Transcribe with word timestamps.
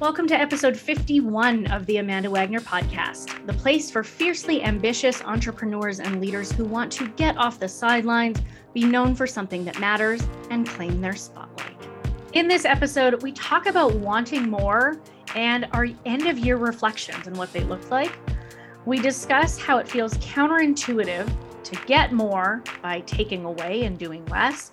Welcome 0.00 0.26
to 0.28 0.34
episode 0.34 0.78
51 0.78 1.66
of 1.70 1.84
the 1.84 1.98
Amanda 1.98 2.30
Wagner 2.30 2.60
podcast, 2.60 3.46
the 3.46 3.52
place 3.52 3.90
for 3.90 4.02
fiercely 4.02 4.62
ambitious 4.62 5.20
entrepreneurs 5.20 6.00
and 6.00 6.22
leaders 6.22 6.50
who 6.50 6.64
want 6.64 6.90
to 6.92 7.08
get 7.08 7.36
off 7.36 7.60
the 7.60 7.68
sidelines, 7.68 8.40
be 8.72 8.82
known 8.84 9.14
for 9.14 9.26
something 9.26 9.62
that 9.66 9.78
matters, 9.78 10.26
and 10.48 10.66
claim 10.66 11.02
their 11.02 11.14
spotlight. 11.14 11.76
In 12.32 12.48
this 12.48 12.64
episode, 12.64 13.22
we 13.22 13.32
talk 13.32 13.66
about 13.66 13.94
wanting 13.94 14.48
more 14.48 14.98
and 15.34 15.68
our 15.72 15.88
end 16.06 16.26
of 16.26 16.38
year 16.38 16.56
reflections 16.56 17.26
and 17.26 17.36
what 17.36 17.52
they 17.52 17.60
look 17.64 17.90
like. 17.90 18.18
We 18.86 19.00
discuss 19.00 19.58
how 19.58 19.76
it 19.76 19.86
feels 19.86 20.14
counterintuitive 20.14 21.30
to 21.62 21.76
get 21.84 22.14
more 22.14 22.64
by 22.80 23.00
taking 23.00 23.44
away 23.44 23.84
and 23.84 23.98
doing 23.98 24.24
less. 24.28 24.70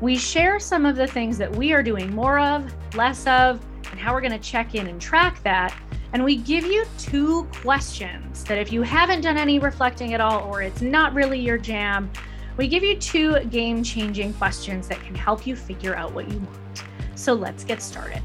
We 0.00 0.16
share 0.16 0.58
some 0.58 0.86
of 0.86 0.96
the 0.96 1.06
things 1.06 1.36
that 1.36 1.54
we 1.54 1.74
are 1.74 1.82
doing 1.82 2.14
more 2.14 2.38
of, 2.38 2.74
less 2.96 3.26
of, 3.26 3.62
and 3.92 4.00
how 4.00 4.12
we're 4.12 4.20
going 4.20 4.32
to 4.32 4.38
check 4.38 4.74
in 4.74 4.88
and 4.88 5.00
track 5.00 5.40
that. 5.44 5.72
And 6.14 6.24
we 6.24 6.36
give 6.36 6.64
you 6.64 6.84
two 6.98 7.44
questions 7.62 8.42
that 8.44 8.58
if 8.58 8.72
you 8.72 8.82
haven't 8.82 9.20
done 9.20 9.38
any 9.38 9.58
reflecting 9.58 10.14
at 10.14 10.20
all 10.20 10.42
or 10.52 10.62
it's 10.62 10.82
not 10.82 11.14
really 11.14 11.38
your 11.38 11.58
jam, 11.58 12.10
we 12.56 12.68
give 12.68 12.82
you 12.82 12.96
two 12.98 13.38
game 13.44 13.84
changing 13.84 14.34
questions 14.34 14.88
that 14.88 15.00
can 15.02 15.14
help 15.14 15.46
you 15.46 15.54
figure 15.54 15.94
out 15.94 16.12
what 16.12 16.28
you 16.28 16.38
want. 16.38 16.84
So 17.14 17.32
let's 17.34 17.64
get 17.64 17.80
started. 17.80 18.22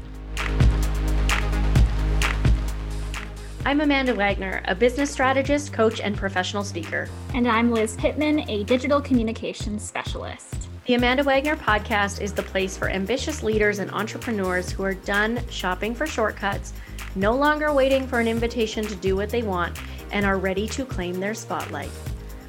I'm 3.64 3.82
Amanda 3.82 4.14
Wagner, 4.14 4.62
a 4.64 4.74
business 4.74 5.10
strategist, 5.10 5.74
coach, 5.74 6.00
and 6.00 6.16
professional 6.16 6.64
speaker. 6.64 7.08
And 7.34 7.46
I'm 7.46 7.70
Liz 7.70 7.96
Pittman, 7.96 8.48
a 8.48 8.64
digital 8.64 9.00
communications 9.00 9.82
specialist. 9.82 10.67
The 10.88 10.94
Amanda 10.94 11.22
Wagner 11.22 11.54
podcast 11.54 12.22
is 12.22 12.32
the 12.32 12.42
place 12.42 12.78
for 12.78 12.88
ambitious 12.88 13.42
leaders 13.42 13.78
and 13.78 13.90
entrepreneurs 13.90 14.70
who 14.70 14.82
are 14.84 14.94
done 14.94 15.38
shopping 15.50 15.94
for 15.94 16.06
shortcuts, 16.06 16.72
no 17.14 17.36
longer 17.36 17.74
waiting 17.74 18.06
for 18.06 18.20
an 18.20 18.26
invitation 18.26 18.86
to 18.86 18.94
do 18.94 19.14
what 19.14 19.28
they 19.28 19.42
want, 19.42 19.78
and 20.12 20.24
are 20.24 20.38
ready 20.38 20.66
to 20.68 20.86
claim 20.86 21.20
their 21.20 21.34
spotlight. 21.34 21.90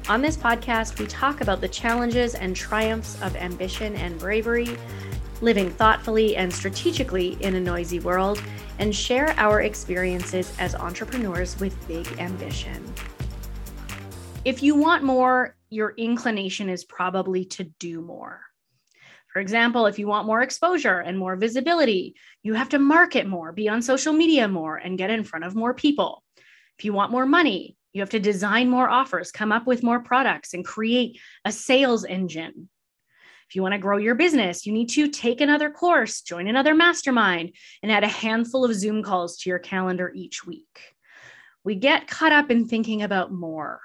On 0.08 0.22
this 0.22 0.38
podcast, 0.38 0.98
we 0.98 1.06
talk 1.06 1.42
about 1.42 1.60
the 1.60 1.68
challenges 1.68 2.34
and 2.34 2.56
triumphs 2.56 3.20
of 3.20 3.36
ambition 3.36 3.94
and 3.96 4.18
bravery, 4.18 4.74
living 5.42 5.68
thoughtfully 5.68 6.34
and 6.36 6.50
strategically 6.50 7.36
in 7.42 7.56
a 7.56 7.60
noisy 7.60 8.00
world, 8.00 8.42
and 8.78 8.96
share 8.96 9.34
our 9.36 9.60
experiences 9.60 10.50
as 10.58 10.74
entrepreneurs 10.74 11.60
with 11.60 11.76
big 11.86 12.06
ambition. 12.18 12.90
If 14.46 14.62
you 14.62 14.76
want 14.76 15.04
more, 15.04 15.56
your 15.70 15.94
inclination 15.96 16.68
is 16.68 16.84
probably 16.84 17.44
to 17.46 17.64
do 17.64 18.02
more. 18.02 18.42
For 19.32 19.38
example, 19.38 19.86
if 19.86 19.98
you 19.98 20.08
want 20.08 20.26
more 20.26 20.42
exposure 20.42 20.98
and 20.98 21.16
more 21.16 21.36
visibility, 21.36 22.16
you 22.42 22.54
have 22.54 22.70
to 22.70 22.80
market 22.80 23.28
more, 23.28 23.52
be 23.52 23.68
on 23.68 23.80
social 23.80 24.12
media 24.12 24.48
more, 24.48 24.76
and 24.76 24.98
get 24.98 25.10
in 25.10 25.22
front 25.22 25.44
of 25.44 25.54
more 25.54 25.72
people. 25.72 26.24
If 26.78 26.84
you 26.84 26.92
want 26.92 27.12
more 27.12 27.26
money, 27.26 27.76
you 27.92 28.02
have 28.02 28.10
to 28.10 28.18
design 28.18 28.68
more 28.68 28.88
offers, 28.88 29.30
come 29.30 29.52
up 29.52 29.66
with 29.66 29.84
more 29.84 30.00
products, 30.00 30.52
and 30.52 30.64
create 30.64 31.20
a 31.44 31.52
sales 31.52 32.04
engine. 32.04 32.68
If 33.48 33.54
you 33.56 33.62
want 33.62 33.74
to 33.74 33.78
grow 33.78 33.98
your 33.98 34.16
business, 34.16 34.66
you 34.66 34.72
need 34.72 34.88
to 34.90 35.08
take 35.08 35.40
another 35.40 35.70
course, 35.70 36.22
join 36.22 36.48
another 36.48 36.74
mastermind, 36.74 37.54
and 37.82 37.92
add 37.92 38.04
a 38.04 38.08
handful 38.08 38.64
of 38.64 38.74
Zoom 38.74 39.02
calls 39.02 39.38
to 39.38 39.50
your 39.50 39.58
calendar 39.60 40.12
each 40.14 40.44
week. 40.44 40.94
We 41.62 41.76
get 41.76 42.08
caught 42.08 42.32
up 42.32 42.50
in 42.50 42.66
thinking 42.66 43.02
about 43.02 43.32
more 43.32 43.80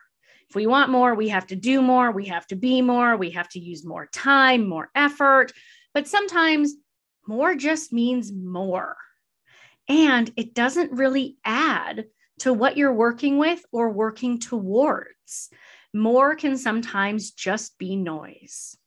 if 0.49 0.55
we 0.55 0.67
want 0.67 0.91
more, 0.91 1.15
we 1.15 1.29
have 1.29 1.47
to 1.47 1.55
do 1.55 1.81
more, 1.81 2.11
we 2.11 2.27
have 2.27 2.45
to 2.47 2.55
be 2.55 2.81
more, 2.81 3.17
we 3.17 3.31
have 3.31 3.49
to 3.49 3.59
use 3.59 3.85
more 3.85 4.07
time, 4.07 4.67
more 4.67 4.89
effort. 4.95 5.51
But 5.93 6.07
sometimes 6.07 6.73
more 7.27 7.55
just 7.55 7.91
means 7.91 8.31
more. 8.31 8.95
And 9.87 10.31
it 10.35 10.53
doesn't 10.53 10.91
really 10.91 11.37
add 11.43 12.05
to 12.39 12.53
what 12.53 12.77
you're 12.77 12.93
working 12.93 13.37
with 13.37 13.63
or 13.71 13.89
working 13.91 14.39
towards. 14.39 15.49
More 15.93 16.35
can 16.35 16.57
sometimes 16.57 17.31
just 17.31 17.77
be 17.77 17.95
noise. 17.95 18.77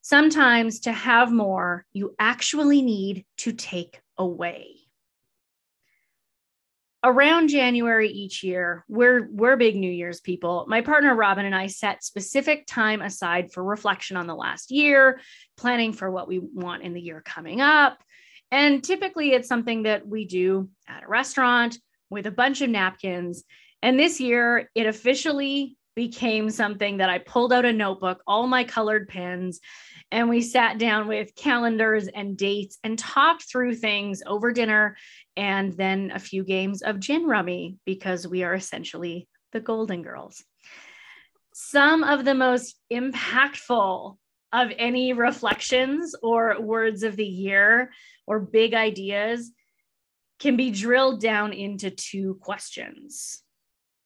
Sometimes 0.00 0.80
to 0.80 0.92
have 0.92 1.32
more, 1.32 1.86
you 1.92 2.14
actually 2.18 2.82
need 2.82 3.24
to 3.38 3.52
take 3.52 4.00
away 4.18 4.83
around 7.04 7.48
January 7.48 8.08
each 8.08 8.42
year, 8.42 8.84
we're 8.88 9.28
we're 9.30 9.56
big 9.56 9.76
New 9.76 9.90
Year's 9.90 10.20
people. 10.20 10.64
My 10.66 10.80
partner 10.80 11.14
Robin 11.14 11.44
and 11.44 11.54
I 11.54 11.66
set 11.66 12.02
specific 12.02 12.66
time 12.66 13.02
aside 13.02 13.52
for 13.52 13.62
reflection 13.62 14.16
on 14.16 14.26
the 14.26 14.34
last 14.34 14.70
year, 14.70 15.20
planning 15.56 15.92
for 15.92 16.10
what 16.10 16.26
we 16.26 16.38
want 16.38 16.82
in 16.82 16.94
the 16.94 17.00
year 17.00 17.22
coming 17.24 17.60
up. 17.60 18.02
And 18.50 18.82
typically 18.82 19.32
it's 19.32 19.48
something 19.48 19.82
that 19.82 20.06
we 20.06 20.24
do 20.24 20.70
at 20.88 21.04
a 21.04 21.08
restaurant 21.08 21.78
with 22.08 22.26
a 22.26 22.30
bunch 22.30 22.62
of 22.62 22.70
napkins. 22.70 23.44
And 23.82 23.98
this 23.98 24.20
year 24.20 24.70
it 24.74 24.86
officially 24.86 25.76
became 25.94 26.50
something 26.50 26.98
that 26.98 27.10
I 27.10 27.18
pulled 27.18 27.52
out 27.52 27.64
a 27.64 27.72
notebook, 27.72 28.22
all 28.26 28.46
my 28.46 28.64
colored 28.64 29.08
pens, 29.08 29.60
and 30.10 30.28
we 30.28 30.40
sat 30.40 30.78
down 30.78 31.08
with 31.08 31.34
calendars 31.34 32.08
and 32.08 32.36
dates 32.36 32.78
and 32.84 32.98
talked 32.98 33.44
through 33.50 33.74
things 33.76 34.22
over 34.26 34.52
dinner 34.52 34.96
and 35.36 35.72
then 35.72 36.10
a 36.12 36.18
few 36.18 36.44
games 36.44 36.82
of 36.82 37.00
gin 37.00 37.26
rummy 37.26 37.78
because 37.84 38.26
we 38.26 38.42
are 38.42 38.54
essentially 38.54 39.28
the 39.52 39.60
Golden 39.60 40.02
Girls. 40.02 40.44
Some 41.54 42.02
of 42.02 42.24
the 42.24 42.34
most 42.34 42.76
impactful 42.92 44.16
of 44.52 44.72
any 44.78 45.12
reflections 45.12 46.14
or 46.22 46.60
words 46.60 47.02
of 47.02 47.16
the 47.16 47.26
year 47.26 47.90
or 48.26 48.40
big 48.40 48.74
ideas 48.74 49.52
can 50.38 50.56
be 50.56 50.70
drilled 50.70 51.20
down 51.20 51.52
into 51.52 51.90
two 51.90 52.38
questions. 52.40 53.43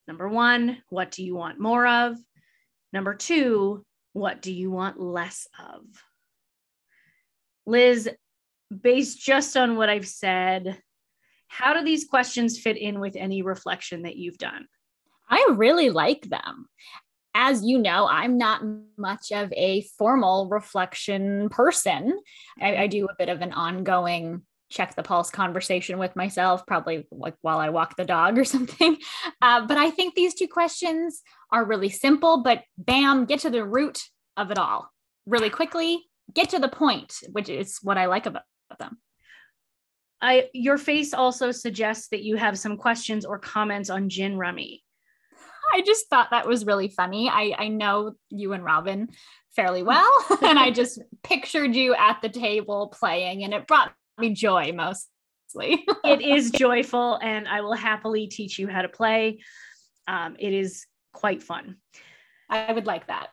Number 0.09 0.27
one, 0.27 0.79
what 0.89 1.11
do 1.11 1.23
you 1.23 1.35
want 1.35 1.61
more 1.61 1.87
of? 1.87 2.17
Number 2.95 3.15
two, 3.15 3.85
what 4.15 4.41
do 4.41 4.51
you 4.51 4.71
want 4.71 4.99
less 4.99 5.47
of? 5.61 5.83
Liz, 7.67 8.09
based 8.83 9.21
just 9.21 9.55
on 9.55 9.77
what 9.77 9.91
I've 9.91 10.09
said, 10.09 10.81
how 11.47 11.75
do 11.75 11.85
these 11.85 12.07
questions 12.07 12.59
fit 12.59 12.79
in 12.79 13.01
with 13.01 13.17
any 13.17 13.43
reflection 13.43 14.03
that 14.03 14.17
you've 14.17 14.39
done? 14.39 14.67
I 15.29 15.49
really 15.53 15.91
like 15.91 16.23
them. 16.23 16.67
As 17.35 17.63
you 17.63 17.79
know, 17.79 18.09
I'm 18.09 18.39
not 18.39 18.63
much 18.97 19.31
of 19.31 19.53
a 19.53 19.83
formal 19.99 20.49
reflection 20.49 21.51
person. 21.51 22.19
I, 22.61 22.77
I 22.77 22.87
do 22.87 23.05
a 23.05 23.15
bit 23.19 23.29
of 23.29 23.43
an 23.43 23.53
ongoing 23.53 24.43
check 24.71 24.95
the 24.95 25.03
pulse 25.03 25.31
conversation 25.31 25.99
with 25.99 26.15
myself, 26.17 26.67
probably 26.67 27.07
like 27.11 27.35
while 27.41 27.59
I 27.59 27.71
walk 27.71 27.97
the 27.97 28.05
dog 28.05 28.39
or 28.39 28.45
something. 28.45 28.97
Uh, 29.41 29.67
but 29.67 29.77
I 29.77 29.91
think 29.91 30.15
these 30.15 30.35
two 30.35 30.49
questions 30.49 31.23
are 31.51 31.65
really 31.65 31.91
simple, 31.91 32.43
but 32.43 32.63
bam, 32.77 33.25
get 33.25 33.41
to 33.41 33.51
the 33.51 33.65
root 33.65 34.01
of 34.37 34.51
it 34.51 34.59
all 34.59 34.91
really 35.27 35.51
quickly, 35.51 36.05
get 36.35 36.51
to 36.51 36.59
the 36.59 36.69
point, 36.69 37.15
which 37.33 37.49
is 37.49 37.79
what 37.83 37.99
I 37.99 38.07
like 38.07 38.27
about 38.27 38.43
them. 38.79 38.99
I 40.21 40.49
your 40.53 40.79
face 40.79 41.15
also 41.15 41.53
suggests 41.53 42.09
that 42.09 42.25
you 42.25 42.37
have 42.37 42.59
some 42.59 42.77
questions 42.77 43.25
or 43.25 43.39
comments 43.39 43.89
on 43.89 44.09
gin 44.09 44.37
rummy. 44.37 44.83
I 45.75 45.83
just 45.83 46.09
thought 46.09 46.31
that 46.31 46.47
was 46.47 46.67
really 46.67 46.89
funny. 46.89 47.29
I, 47.29 47.55
I 47.57 47.69
know 47.69 48.15
you 48.31 48.53
and 48.53 48.65
Robin 48.65 49.09
fairly 49.55 49.83
well, 49.85 50.11
and 50.43 50.59
I 50.59 50.71
just 50.71 51.01
pictured 51.23 51.75
you 51.75 51.95
at 51.95 52.21
the 52.21 52.29
table 52.29 52.89
playing, 52.89 53.45
and 53.45 53.55
it 53.55 53.67
brought 53.67 53.93
me 54.19 54.35
joy 54.35 54.73
mostly. 54.73 55.85
it 56.05 56.21
is 56.23 56.51
joyful, 56.55 57.19
and 57.23 57.49
I 57.49 57.61
will 57.61 57.75
happily 57.75 58.27
teach 58.27 58.59
you 58.59 58.69
how 58.69 58.83
to 58.83 58.89
play. 58.89 59.41
Um, 60.07 60.37
it 60.39 60.53
is 60.53 60.87
quite 61.13 61.43
fun. 61.43 61.77
I 62.49 62.73
would 62.73 62.87
like 62.87 63.09
that. 63.09 63.29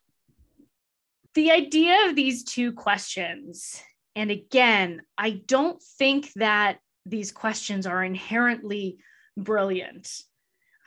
The 1.34 1.52
idea 1.52 2.08
of 2.08 2.16
these 2.16 2.44
two 2.44 2.72
questions 2.74 3.82
and 4.16 4.32
again, 4.32 5.02
I 5.18 5.32
don't 5.32 5.82
think 5.98 6.32
that 6.34 6.80
these 7.06 7.32
questions 7.32 7.86
are 7.86 8.04
inherently 8.04 8.98
brilliant. 9.38 10.10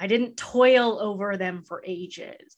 I 0.01 0.07
didn't 0.07 0.37
toil 0.37 0.99
over 1.01 1.37
them 1.37 1.63
for 1.63 1.83
ages. 1.87 2.57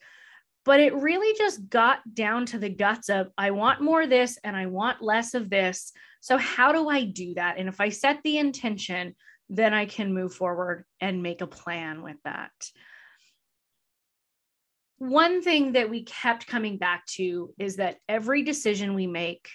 But 0.64 0.80
it 0.80 0.94
really 0.94 1.36
just 1.38 1.68
got 1.68 2.00
down 2.12 2.46
to 2.46 2.58
the 2.58 2.68
guts 2.68 3.08
of 3.08 3.30
I 3.38 3.50
want 3.50 3.80
more 3.80 4.02
of 4.02 4.10
this 4.10 4.38
and 4.44 4.54
I 4.54 4.66
want 4.66 5.02
less 5.02 5.34
of 5.34 5.48
this. 5.48 5.92
So, 6.20 6.36
how 6.36 6.72
do 6.72 6.88
I 6.88 7.04
do 7.04 7.34
that? 7.34 7.56
And 7.58 7.68
if 7.68 7.80
I 7.80 7.88
set 7.88 8.22
the 8.22 8.38
intention, 8.38 9.14
then 9.48 9.74
I 9.74 9.86
can 9.86 10.14
move 10.14 10.34
forward 10.34 10.84
and 11.00 11.22
make 11.22 11.40
a 11.40 11.46
plan 11.46 12.02
with 12.02 12.16
that. 12.24 12.52
One 14.98 15.42
thing 15.42 15.72
that 15.72 15.88
we 15.88 16.04
kept 16.04 16.46
coming 16.46 16.76
back 16.76 17.06
to 17.14 17.54
is 17.58 17.76
that 17.76 17.96
every 18.06 18.42
decision 18.42 18.94
we 18.94 19.06
make 19.06 19.48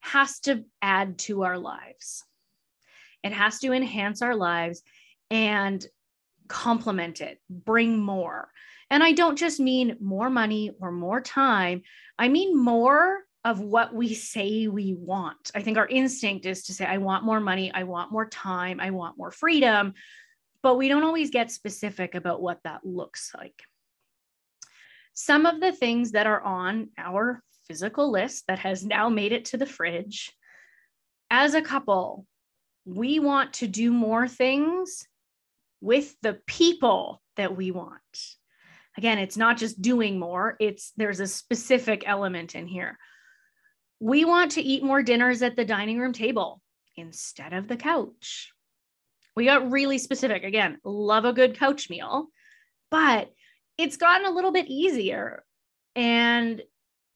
has 0.00 0.38
to 0.40 0.64
add 0.80 1.18
to 1.18 1.42
our 1.42 1.58
lives. 1.58 2.22
It 3.24 3.32
has 3.32 3.58
to 3.60 3.72
enhance 3.72 4.22
our 4.22 4.36
lives 4.36 4.82
and 5.30 5.84
complement 6.46 7.20
it, 7.20 7.40
bring 7.50 7.98
more. 7.98 8.48
And 8.90 9.02
I 9.02 9.12
don't 9.12 9.36
just 9.36 9.60
mean 9.60 9.96
more 10.00 10.30
money 10.30 10.72
or 10.80 10.92
more 10.92 11.20
time, 11.20 11.82
I 12.18 12.28
mean 12.28 12.56
more 12.56 13.24
of 13.44 13.60
what 13.60 13.94
we 13.94 14.14
say 14.14 14.68
we 14.68 14.94
want. 14.94 15.50
I 15.54 15.60
think 15.60 15.76
our 15.76 15.86
instinct 15.86 16.46
is 16.46 16.64
to 16.64 16.72
say, 16.72 16.86
I 16.86 16.96
want 16.96 17.24
more 17.24 17.40
money, 17.40 17.70
I 17.72 17.82
want 17.82 18.10
more 18.10 18.26
time, 18.26 18.80
I 18.80 18.90
want 18.90 19.18
more 19.18 19.30
freedom, 19.30 19.92
but 20.62 20.76
we 20.76 20.88
don't 20.88 21.02
always 21.02 21.30
get 21.30 21.50
specific 21.50 22.14
about 22.14 22.40
what 22.40 22.60
that 22.64 22.86
looks 22.86 23.32
like. 23.36 23.62
Some 25.12 25.44
of 25.44 25.60
the 25.60 25.72
things 25.72 26.12
that 26.12 26.26
are 26.26 26.40
on 26.40 26.88
our 26.96 27.42
physical 27.68 28.10
list 28.10 28.44
that 28.48 28.60
has 28.60 28.84
now 28.84 29.10
made 29.10 29.32
it 29.32 29.46
to 29.46 29.58
the 29.58 29.66
fridge 29.66 30.32
as 31.30 31.54
a 31.54 31.62
couple, 31.62 32.26
we 32.86 33.18
want 33.18 33.54
to 33.54 33.66
do 33.66 33.92
more 33.92 34.26
things 34.26 35.06
with 35.80 36.14
the 36.22 36.38
people 36.46 37.20
that 37.36 37.56
we 37.56 37.70
want. 37.70 38.00
Again, 38.96 39.18
it's 39.18 39.36
not 39.36 39.56
just 39.56 39.82
doing 39.82 40.18
more, 40.18 40.56
it's 40.60 40.92
there's 40.96 41.20
a 41.20 41.26
specific 41.26 42.04
element 42.06 42.54
in 42.54 42.66
here. 42.66 42.98
We 44.00 44.24
want 44.24 44.52
to 44.52 44.62
eat 44.62 44.84
more 44.84 45.02
dinners 45.02 45.42
at 45.42 45.56
the 45.56 45.64
dining 45.64 45.98
room 45.98 46.12
table 46.12 46.60
instead 46.96 47.52
of 47.52 47.68
the 47.68 47.76
couch. 47.76 48.52
We 49.36 49.46
got 49.46 49.70
really 49.70 49.98
specific. 49.98 50.44
Again, 50.44 50.78
love 50.84 51.24
a 51.24 51.32
good 51.32 51.58
couch 51.58 51.90
meal, 51.90 52.28
but 52.90 53.30
it's 53.78 53.96
gotten 53.96 54.26
a 54.26 54.30
little 54.30 54.52
bit 54.52 54.66
easier 54.68 55.44
and 55.96 56.62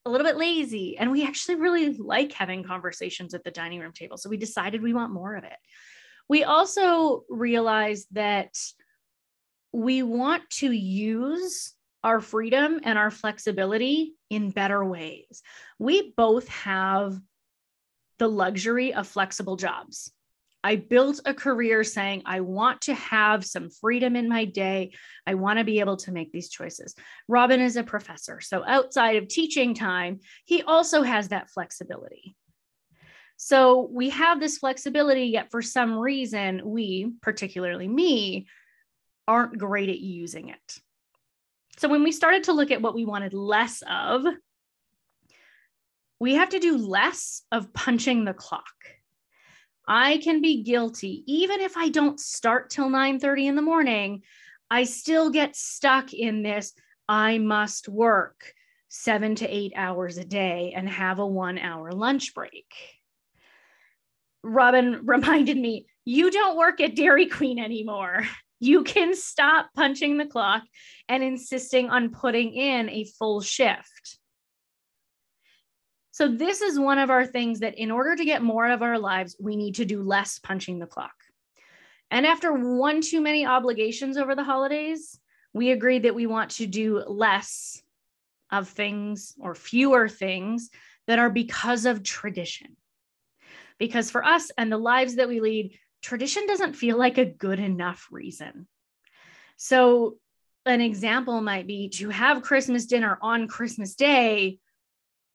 a 0.04 0.10
little 0.10 0.26
bit 0.26 0.36
lazy. 0.36 0.96
And 0.98 1.12
we 1.12 1.24
actually 1.24 1.56
really 1.56 1.96
like 1.96 2.32
having 2.32 2.64
conversations 2.64 3.34
at 3.34 3.44
the 3.44 3.50
dining 3.50 3.80
room 3.80 3.92
table. 3.92 4.16
So 4.16 4.30
we 4.30 4.36
decided 4.36 4.82
we 4.82 4.94
want 4.94 5.12
more 5.12 5.36
of 5.36 5.44
it. 5.44 5.56
We 6.28 6.44
also 6.44 7.24
realized 7.28 8.08
that 8.12 8.56
we 9.72 10.02
want 10.02 10.48
to 10.50 10.70
use 10.70 11.74
our 12.04 12.20
freedom 12.20 12.80
and 12.84 12.98
our 12.98 13.10
flexibility 13.10 14.14
in 14.30 14.50
better 14.50 14.84
ways. 14.84 15.42
We 15.78 16.12
both 16.16 16.48
have 16.48 17.18
the 18.18 18.28
luxury 18.28 18.94
of 18.94 19.06
flexible 19.06 19.56
jobs. 19.56 20.12
I 20.64 20.76
built 20.76 21.20
a 21.24 21.34
career 21.34 21.84
saying, 21.84 22.22
I 22.26 22.40
want 22.40 22.82
to 22.82 22.94
have 22.94 23.44
some 23.44 23.70
freedom 23.70 24.16
in 24.16 24.28
my 24.28 24.44
day. 24.44 24.92
I 25.26 25.34
want 25.34 25.58
to 25.58 25.64
be 25.64 25.80
able 25.80 25.98
to 25.98 26.12
make 26.12 26.32
these 26.32 26.48
choices. 26.48 26.94
Robin 27.28 27.60
is 27.60 27.76
a 27.76 27.84
professor. 27.84 28.40
So 28.40 28.64
outside 28.66 29.16
of 29.16 29.28
teaching 29.28 29.72
time, 29.74 30.18
he 30.44 30.62
also 30.62 31.02
has 31.02 31.28
that 31.28 31.50
flexibility. 31.50 32.34
So 33.36 33.88
we 33.92 34.10
have 34.10 34.40
this 34.40 34.58
flexibility, 34.58 35.26
yet 35.26 35.52
for 35.52 35.62
some 35.62 35.96
reason, 35.96 36.60
we, 36.64 37.12
particularly 37.22 37.86
me, 37.86 38.48
aren't 39.28 39.58
great 39.58 39.90
at 39.90 40.00
using 40.00 40.48
it. 40.48 40.80
So 41.76 41.88
when 41.88 42.02
we 42.02 42.10
started 42.10 42.44
to 42.44 42.52
look 42.52 42.72
at 42.72 42.82
what 42.82 42.94
we 42.94 43.04
wanted 43.04 43.34
less 43.34 43.82
of, 43.88 44.24
we 46.18 46.34
have 46.34 46.48
to 46.48 46.58
do 46.58 46.76
less 46.76 47.42
of 47.52 47.72
punching 47.72 48.24
the 48.24 48.34
clock. 48.34 48.64
I 49.86 50.18
can 50.18 50.42
be 50.42 50.64
guilty 50.64 51.22
even 51.26 51.60
if 51.60 51.76
I 51.76 51.90
don't 51.90 52.18
start 52.18 52.70
till 52.70 52.90
9:30 52.90 53.46
in 53.46 53.56
the 53.56 53.62
morning, 53.62 54.22
I 54.70 54.84
still 54.84 55.30
get 55.30 55.54
stuck 55.54 56.12
in 56.12 56.42
this 56.42 56.72
I 57.08 57.38
must 57.38 57.88
work 57.88 58.52
7 58.88 59.34
to 59.36 59.48
8 59.48 59.72
hours 59.76 60.18
a 60.18 60.24
day 60.24 60.72
and 60.76 60.88
have 60.88 61.18
a 61.18 61.26
1 61.26 61.58
hour 61.58 61.92
lunch 61.92 62.34
break. 62.34 62.66
Robin 64.42 65.00
reminded 65.06 65.56
me, 65.56 65.86
you 66.04 66.30
don't 66.30 66.56
work 66.56 66.80
at 66.80 66.96
Dairy 66.96 67.26
Queen 67.26 67.58
anymore. 67.58 68.24
You 68.60 68.82
can 68.82 69.14
stop 69.14 69.70
punching 69.74 70.18
the 70.18 70.26
clock 70.26 70.62
and 71.08 71.22
insisting 71.22 71.90
on 71.90 72.10
putting 72.10 72.52
in 72.54 72.88
a 72.88 73.04
full 73.04 73.40
shift. 73.40 74.18
So, 76.10 76.26
this 76.26 76.62
is 76.62 76.80
one 76.80 76.98
of 76.98 77.10
our 77.10 77.24
things 77.24 77.60
that 77.60 77.78
in 77.78 77.92
order 77.92 78.16
to 78.16 78.24
get 78.24 78.42
more 78.42 78.66
of 78.66 78.82
our 78.82 78.98
lives, 78.98 79.36
we 79.38 79.54
need 79.54 79.76
to 79.76 79.84
do 79.84 80.02
less 80.02 80.40
punching 80.40 80.80
the 80.80 80.86
clock. 80.86 81.14
And 82.10 82.26
after 82.26 82.52
one 82.52 83.00
too 83.02 83.20
many 83.20 83.46
obligations 83.46 84.16
over 84.16 84.34
the 84.34 84.42
holidays, 84.42 85.20
we 85.52 85.70
agreed 85.70 86.02
that 86.04 86.14
we 86.14 86.26
want 86.26 86.52
to 86.52 86.66
do 86.66 87.04
less 87.06 87.80
of 88.50 88.68
things 88.68 89.34
or 89.38 89.54
fewer 89.54 90.08
things 90.08 90.70
that 91.06 91.18
are 91.18 91.30
because 91.30 91.86
of 91.86 92.02
tradition. 92.02 92.76
Because 93.78 94.10
for 94.10 94.24
us 94.24 94.50
and 94.58 94.72
the 94.72 94.78
lives 94.78 95.16
that 95.16 95.28
we 95.28 95.40
lead, 95.40 95.78
tradition 96.02 96.46
doesn't 96.46 96.74
feel 96.74 96.98
like 96.98 97.18
a 97.18 97.24
good 97.24 97.58
enough 97.58 98.08
reason. 98.10 98.66
So, 99.56 100.16
an 100.66 100.80
example 100.80 101.40
might 101.40 101.66
be 101.66 101.88
to 101.90 102.10
have 102.10 102.42
Christmas 102.42 102.86
dinner 102.86 103.18
on 103.22 103.48
Christmas 103.48 103.94
Day 103.94 104.58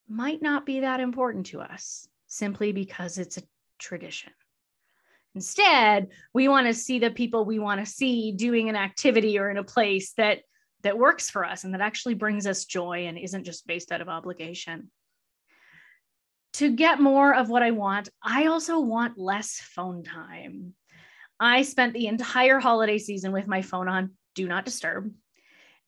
might 0.07 0.41
not 0.41 0.65
be 0.65 0.81
that 0.81 0.99
important 0.99 1.47
to 1.47 1.61
us 1.61 2.07
simply 2.27 2.71
because 2.71 3.17
it's 3.17 3.37
a 3.37 3.43
tradition. 3.79 4.31
Instead, 5.35 6.09
we 6.33 6.47
want 6.47 6.67
to 6.67 6.73
see 6.73 6.99
the 6.99 7.09
people 7.09 7.45
we 7.45 7.57
want 7.57 7.83
to 7.83 7.91
see 7.91 8.31
doing 8.31 8.69
an 8.69 8.75
activity 8.75 9.39
or 9.39 9.49
in 9.49 9.57
a 9.57 9.63
place 9.63 10.13
that 10.13 10.39
that 10.83 10.97
works 10.97 11.29
for 11.29 11.45
us 11.45 11.63
and 11.63 11.73
that 11.73 11.81
actually 11.81 12.13
brings 12.13 12.45
us 12.45 12.65
joy 12.65 13.07
and 13.07 13.17
isn't 13.17 13.45
just 13.45 13.65
based 13.65 13.91
out 13.91 14.01
of 14.01 14.09
obligation. 14.09 14.91
To 16.53 16.75
get 16.75 17.01
more 17.01 17.33
of 17.33 17.49
what 17.49 17.63
I 17.63 17.71
want, 17.71 18.09
I 18.21 18.45
also 18.45 18.79
want 18.79 19.17
less 19.17 19.59
phone 19.59 20.03
time. 20.03 20.75
I 21.39 21.63
spent 21.63 21.93
the 21.93 22.07
entire 22.07 22.59
holiday 22.59 22.99
season 22.99 23.31
with 23.31 23.47
my 23.47 23.61
phone 23.61 23.87
on 23.87 24.11
do 24.35 24.47
not 24.47 24.65
disturb. 24.65 25.11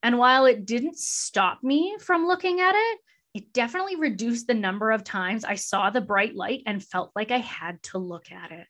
And 0.02 0.18
while 0.18 0.46
it 0.46 0.66
didn't 0.66 0.98
stop 0.98 1.64
me 1.64 1.98
from 2.00 2.28
looking 2.28 2.60
at 2.60 2.74
it, 2.76 3.00
it 3.36 3.52
definitely 3.52 3.98
reduced 3.98 4.48
the 4.48 4.54
number 4.54 4.92
of 4.92 5.04
times 5.04 5.44
I 5.44 5.56
saw 5.56 5.90
the 5.90 6.00
bright 6.00 6.36
light 6.36 6.64
and 6.66 6.82
felt 6.82 7.12
like 7.16 7.32
I 7.32 7.40
had 7.40 7.84
to 7.84 7.98
look 7.98 8.32
at 8.32 8.52
it. 8.52 8.68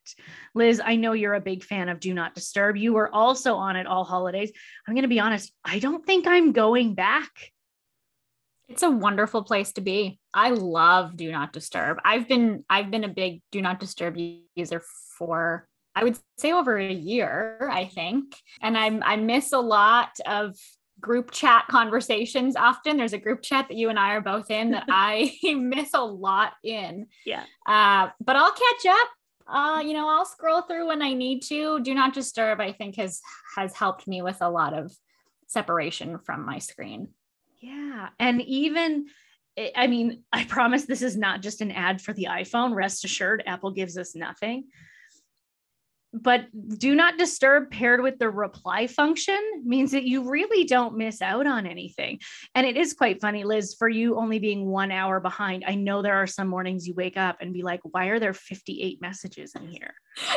Liz, 0.56 0.82
I 0.84 0.96
know 0.96 1.14
you're 1.14 1.36
a 1.36 1.42
big 1.42 1.64
fan 1.64 1.88
of 1.88 2.00
Do 2.00 2.14
Not 2.16 2.34
Disturb. 2.34 2.76
You 2.76 2.94
were 2.94 3.14
also 3.14 3.56
on 3.56 3.76
it 3.76 3.86
all 3.86 4.04
holidays. 4.04 4.52
I'm 4.88 4.96
going 4.96 5.04
to 5.04 5.08
be 5.08 5.20
honest, 5.20 5.54
I 5.64 5.78
don't 5.78 6.04
think 6.04 6.26
I'm 6.26 6.52
going 6.52 6.96
back. 6.96 7.30
It's 8.68 8.84
a 8.84 8.90
wonderful 8.90 9.44
place 9.44 9.74
to 9.74 9.82
be. 9.82 10.20
I 10.34 10.50
love 10.50 11.16
Do 11.16 11.32
Not 11.32 11.54
Disturb. 11.54 12.00
I've 12.04 12.28
been 12.28 12.64
I've 12.70 12.92
been 12.92 13.04
a 13.04 13.10
big 13.10 13.42
Do 13.52 13.62
Not 13.62 13.80
Disturb 13.80 14.18
user 14.56 14.82
for 15.18 15.68
I 15.96 16.04
would 16.04 16.18
say 16.38 16.52
over 16.52 16.78
a 16.78 16.92
year, 16.92 17.70
I 17.72 17.86
think. 17.86 18.36
And 18.62 18.78
I 18.78 19.00
I 19.04 19.16
miss 19.18 19.54
a 19.54 19.60
lot 19.60 20.10
of 20.26 20.56
group 21.00 21.32
chat 21.32 21.68
conversations 21.70 22.56
often. 22.56 22.98
There's 22.98 23.14
a 23.14 23.20
group 23.20 23.42
chat 23.42 23.68
that 23.68 23.78
you 23.78 23.90
and 23.90 24.00
I 24.00 24.16
are 24.16 24.22
both 24.22 24.50
in 24.50 24.72
that 24.72 24.86
I 24.90 25.34
miss 25.44 25.94
a 25.94 26.04
lot 26.04 26.54
in. 26.64 27.08
Yeah. 27.26 27.44
Uh, 27.66 28.10
but 28.20 28.36
I'll 28.36 28.52
catch 28.52 28.86
up. 28.88 29.10
Uh, 29.48 29.82
you 29.82 29.94
know, 29.94 30.10
I'll 30.10 30.26
scroll 30.26 30.64
through 30.64 30.88
when 30.88 31.04
I 31.04 31.14
need 31.14 31.42
to. 31.44 31.80
Do 31.82 31.94
not 31.94 32.16
disturb, 32.16 32.60
I 32.60 32.72
think, 32.72 32.96
has 32.96 33.22
has 33.56 33.76
helped 33.76 34.08
me 34.08 34.24
with 34.24 34.38
a 34.42 34.50
lot 34.50 34.74
of 34.74 34.92
separation 35.48 36.18
from 36.18 36.46
my 36.46 36.58
screen. 36.58 37.10
Yeah. 37.66 38.10
And 38.20 38.42
even 38.42 39.08
eh, 39.58 39.72
I 39.76 39.88
mean, 39.88 40.24
I 40.32 40.44
promise 40.46 40.86
this 40.86 41.02
is 41.02 41.18
not 41.18 41.42
just 41.42 41.62
an 41.62 41.72
ad 41.72 42.02
for 42.02 42.14
the 42.14 42.28
iPhone. 42.30 42.76
Rest 42.76 43.06
assured, 43.06 43.44
Apple 43.46 43.72
gives 43.72 43.98
us 43.98 44.16
nothing 44.16 44.66
but 46.22 46.46
do 46.78 46.96
not 46.96 47.18
disturb 47.18 47.72
paired 47.72 48.02
with 48.02 48.20
the 48.20 48.30
reply 48.30 48.88
function 48.88 49.40
means 49.66 49.92
that 49.92 50.06
you 50.06 50.30
really 50.30 50.64
don't 50.64 50.98
miss 50.98 51.22
out 51.22 51.46
on 51.46 51.66
anything. 51.66 52.20
And 52.54 52.66
it 52.66 52.78
is 52.78 52.94
quite 52.94 53.22
funny, 53.22 53.44
Liz, 53.44 53.76
for 53.78 53.90
you 53.90 54.18
only 54.18 54.40
being 54.40 54.68
one 54.68 54.92
hour 54.92 55.20
behind. 55.20 55.64
I 55.68 55.76
know 55.76 56.02
there 56.02 56.16
are 56.16 56.28
some 56.28 56.48
mornings 56.48 56.88
you 56.88 56.94
wake 56.94 57.18
up 57.18 57.38
and 57.42 57.54
be 57.54 57.64
like, 57.64 57.82
why 57.84 58.08
are 58.08 58.20
there 58.20 58.34
58 58.34 59.02
messages 59.02 59.54
in 59.56 59.68
here? 59.68 59.94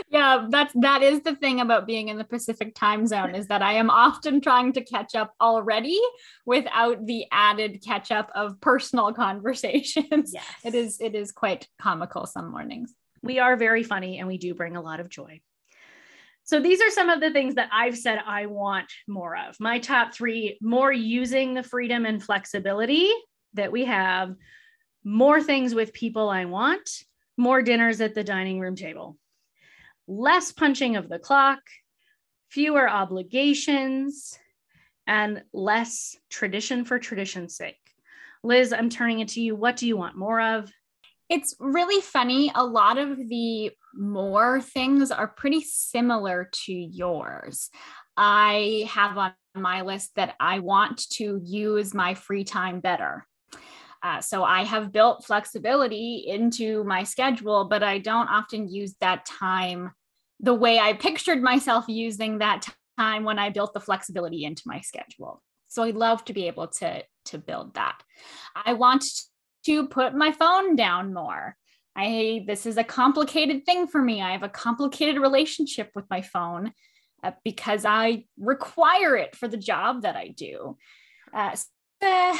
Yeah, 0.09 0.47
that's 0.51 0.73
that 0.81 1.03
is 1.03 1.21
the 1.21 1.37
thing 1.37 1.61
about 1.61 1.87
being 1.87 2.09
in 2.09 2.19
the 2.19 2.25
Pacific 2.25 2.75
time 2.75 3.07
zone 3.07 3.37
is 3.37 3.47
that 3.47 3.63
I 3.63 3.75
am 3.75 3.91
often 3.91 4.41
trying 4.41 4.73
to 4.73 4.83
catch 4.83 5.15
up 5.15 5.33
already 5.41 6.01
without 6.45 7.07
the 7.07 7.27
added 7.31 7.83
catch 7.85 8.11
up 8.11 8.31
of 8.35 8.61
personal 8.61 9.13
conversations. 9.15 10.33
Yes. 10.35 10.45
It 10.65 10.75
is 10.75 11.01
it 11.01 11.15
is 11.15 11.31
quite 11.31 11.69
comical 11.81 12.27
some 12.27 12.51
mornings. 12.51 12.93
We 13.23 13.39
are 13.39 13.57
very 13.57 13.85
funny 13.85 14.19
and 14.19 14.27
we 14.27 14.39
do 14.39 14.55
bring 14.55 14.77
a 14.77 14.83
lot 14.83 15.01
of 15.01 15.09
joy. 15.09 15.41
So 16.49 16.61
these 16.61 16.81
are 16.81 16.91
some 16.91 17.11
of 17.11 17.21
the 17.21 17.31
things 17.31 17.57
that 17.57 17.69
I've 17.71 17.99
said 17.99 18.23
I 18.27 18.47
want 18.47 18.91
more 19.07 19.37
of. 19.37 19.61
My 19.61 19.79
top 19.79 20.15
three 20.15 20.57
more 20.63 20.91
using 20.91 21.53
the 21.53 21.63
freedom 21.63 22.07
and 22.07 22.23
flexibility 22.23 23.13
that 23.53 23.71
we 23.71 23.85
have, 23.85 24.35
more 25.05 25.43
things 25.43 25.75
with 25.75 25.93
people 25.93 26.31
I 26.31 26.47
want, 26.47 26.89
more 27.37 27.61
dinners 27.61 28.01
at 28.01 28.15
the 28.15 28.25
dining 28.25 28.61
room 28.61 28.77
table, 28.77 29.19
less 30.07 30.51
punching 30.51 30.97
of 30.97 31.11
the 31.11 31.19
clock, 31.19 31.61
fewer 32.49 32.89
obligations, 32.89 34.39
and 35.07 35.43
less 35.53 36.17
tradition 36.31 36.87
for 36.87 36.99
tradition's 36.99 37.57
sake. 37.57 37.77
Liz, 38.43 38.73
I'm 38.73 38.89
turning 38.89 39.21
it 39.21 39.29
to 39.29 39.43
you. 39.43 39.55
What 39.55 39.77
do 39.77 39.87
you 39.87 39.99
want 39.99 40.17
more 40.17 40.41
of? 40.41 40.73
It's 41.29 41.55
really 41.61 42.01
funny. 42.01 42.51
A 42.55 42.65
lot 42.65 42.97
of 42.97 43.19
the 43.19 43.73
more 43.95 44.61
things 44.61 45.11
are 45.11 45.29
pretty 45.29 45.61
similar 45.61 46.49
to 46.65 46.73
yours. 46.73 47.71
I 48.17 48.89
have 48.91 49.17
on 49.17 49.33
my 49.55 49.83
list 49.83 50.13
that 50.17 50.35
I 50.41 50.59
want 50.59 51.09
to 51.13 51.41
use 51.43 51.95
my 51.95 52.15
free 52.15 52.45
time 52.45 52.81
better. 52.81 53.27
Uh, 54.03 54.21
so 54.21 54.45
I 54.45 54.65
have 54.65 54.93
built 54.93 55.25
flexibility 55.25 56.25
into 56.27 56.85
my 56.85 57.03
schedule, 57.03 57.65
but 57.65 57.83
I 57.83 57.99
don't 57.99 58.29
often 58.29 58.69
use 58.69 58.95
that 59.01 59.27
time 59.27 59.93
the 60.41 60.55
way 60.55 60.79
I 60.79 60.93
pictured 60.93 61.43
myself 61.43 61.87
using 61.89 62.39
that 62.39 62.69
time 62.97 63.25
when 63.25 63.39
I 63.39 63.51
built 63.51 63.75
the 63.75 63.81
flexibility 63.81 64.45
into 64.45 64.63
my 64.67 64.81
schedule. 64.81 65.43
So 65.69 65.83
I'd 65.83 65.97
love 65.97 66.25
to 66.27 66.33
be 66.33 66.47
able 66.47 66.69
to, 66.69 67.03
to 67.27 67.39
build 67.39 67.75
that. 67.75 68.01
I 68.55 68.75
want 68.75 69.05
to 69.67 69.87
put 69.89 70.15
my 70.15 70.33
phone 70.33 70.77
down 70.77 71.13
more. 71.13 71.57
I 71.99 72.45
this 72.47 72.65
is 72.65 72.77
a 72.77 72.85
complicated 72.85 73.67
thing 73.67 73.89
for 73.89 74.01
me. 74.01 74.23
I 74.23 74.33
have 74.33 74.45
a 74.45 74.49
complicated 74.49 75.21
relationship 75.21 75.91
with 75.95 76.05
my 76.09 76.23
phone 76.23 76.73
uh, 77.25 77.33
because 77.45 77.85
I 77.85 78.25
require 78.39 79.17
it 79.17 79.35
for 79.35 79.49
the 79.49 79.57
job 79.57 80.03
that 80.03 80.15
I 80.15 80.29
do. 80.29 80.77
Uh, 81.35 81.55
so, 81.55 81.67
uh, 82.07 82.37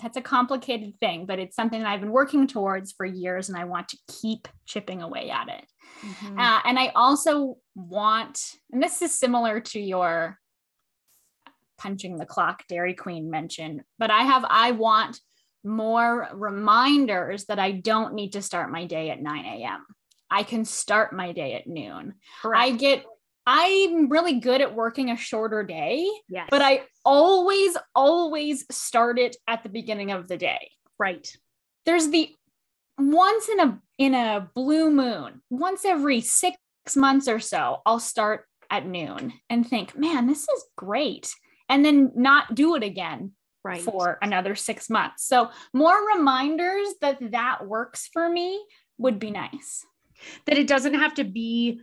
that's 0.00 0.16
a 0.16 0.22
complicated 0.22 0.94
thing, 1.00 1.26
but 1.26 1.38
it's 1.38 1.56
something 1.56 1.80
that 1.80 1.88
I've 1.88 2.00
been 2.00 2.12
working 2.12 2.46
towards 2.46 2.92
for 2.92 3.04
years, 3.06 3.48
and 3.48 3.58
I 3.58 3.64
want 3.64 3.88
to 3.88 3.98
keep 4.20 4.46
chipping 4.66 5.02
away 5.02 5.30
at 5.30 5.48
it. 5.48 5.64
Mm-hmm. 6.02 6.38
Uh, 6.38 6.60
and 6.64 6.78
I 6.78 6.88
also 6.94 7.56
want, 7.74 8.40
and 8.70 8.82
this 8.82 9.02
is 9.02 9.18
similar 9.18 9.60
to 9.60 9.80
your 9.80 10.38
punching 11.78 12.16
the 12.16 12.26
clock 12.26 12.62
Dairy 12.68 12.94
Queen 12.94 13.30
mention, 13.30 13.82
but 13.98 14.10
I 14.10 14.22
have, 14.22 14.44
I 14.48 14.72
want 14.72 15.20
more 15.68 16.28
reminders 16.32 17.44
that 17.46 17.58
I 17.58 17.72
don't 17.72 18.14
need 18.14 18.32
to 18.32 18.42
start 18.42 18.72
my 18.72 18.86
day 18.86 19.10
at 19.10 19.22
9 19.22 19.44
a.m. 19.44 19.86
I 20.30 20.42
can 20.42 20.64
start 20.64 21.12
my 21.12 21.32
day 21.32 21.54
at 21.54 21.66
noon. 21.66 22.14
Correct. 22.42 22.62
I 22.62 22.70
get 22.70 23.04
I'm 23.50 24.10
really 24.10 24.40
good 24.40 24.60
at 24.60 24.74
working 24.74 25.10
a 25.10 25.16
shorter 25.16 25.62
day, 25.62 26.06
yes. 26.28 26.48
but 26.50 26.60
I 26.60 26.82
always, 27.02 27.78
always 27.94 28.66
start 28.70 29.18
it 29.18 29.36
at 29.46 29.62
the 29.62 29.70
beginning 29.70 30.12
of 30.12 30.28
the 30.28 30.36
day. 30.36 30.70
Right. 30.98 31.26
There's 31.86 32.10
the 32.10 32.28
once 32.98 33.48
in 33.48 33.60
a 33.60 33.80
in 33.96 34.14
a 34.14 34.50
blue 34.54 34.90
moon, 34.90 35.40
once 35.48 35.86
every 35.86 36.20
six 36.20 36.58
months 36.94 37.26
or 37.26 37.40
so, 37.40 37.80
I'll 37.86 38.00
start 38.00 38.44
at 38.70 38.86
noon 38.86 39.32
and 39.48 39.66
think, 39.66 39.96
man, 39.96 40.26
this 40.26 40.42
is 40.42 40.64
great. 40.76 41.32
And 41.70 41.82
then 41.82 42.12
not 42.14 42.54
do 42.54 42.76
it 42.76 42.82
again 42.82 43.32
right. 43.68 43.82
for 43.82 44.18
another 44.22 44.54
six 44.54 44.90
months. 44.90 45.26
So 45.26 45.50
more 45.72 45.96
reminders 46.16 46.88
that 47.00 47.18
that 47.32 47.66
works 47.66 48.08
for 48.12 48.28
me 48.28 48.64
would 48.98 49.18
be 49.18 49.30
nice. 49.30 49.84
That 50.46 50.58
it 50.58 50.66
doesn't 50.66 50.94
have 50.94 51.14
to 51.14 51.24
be 51.24 51.80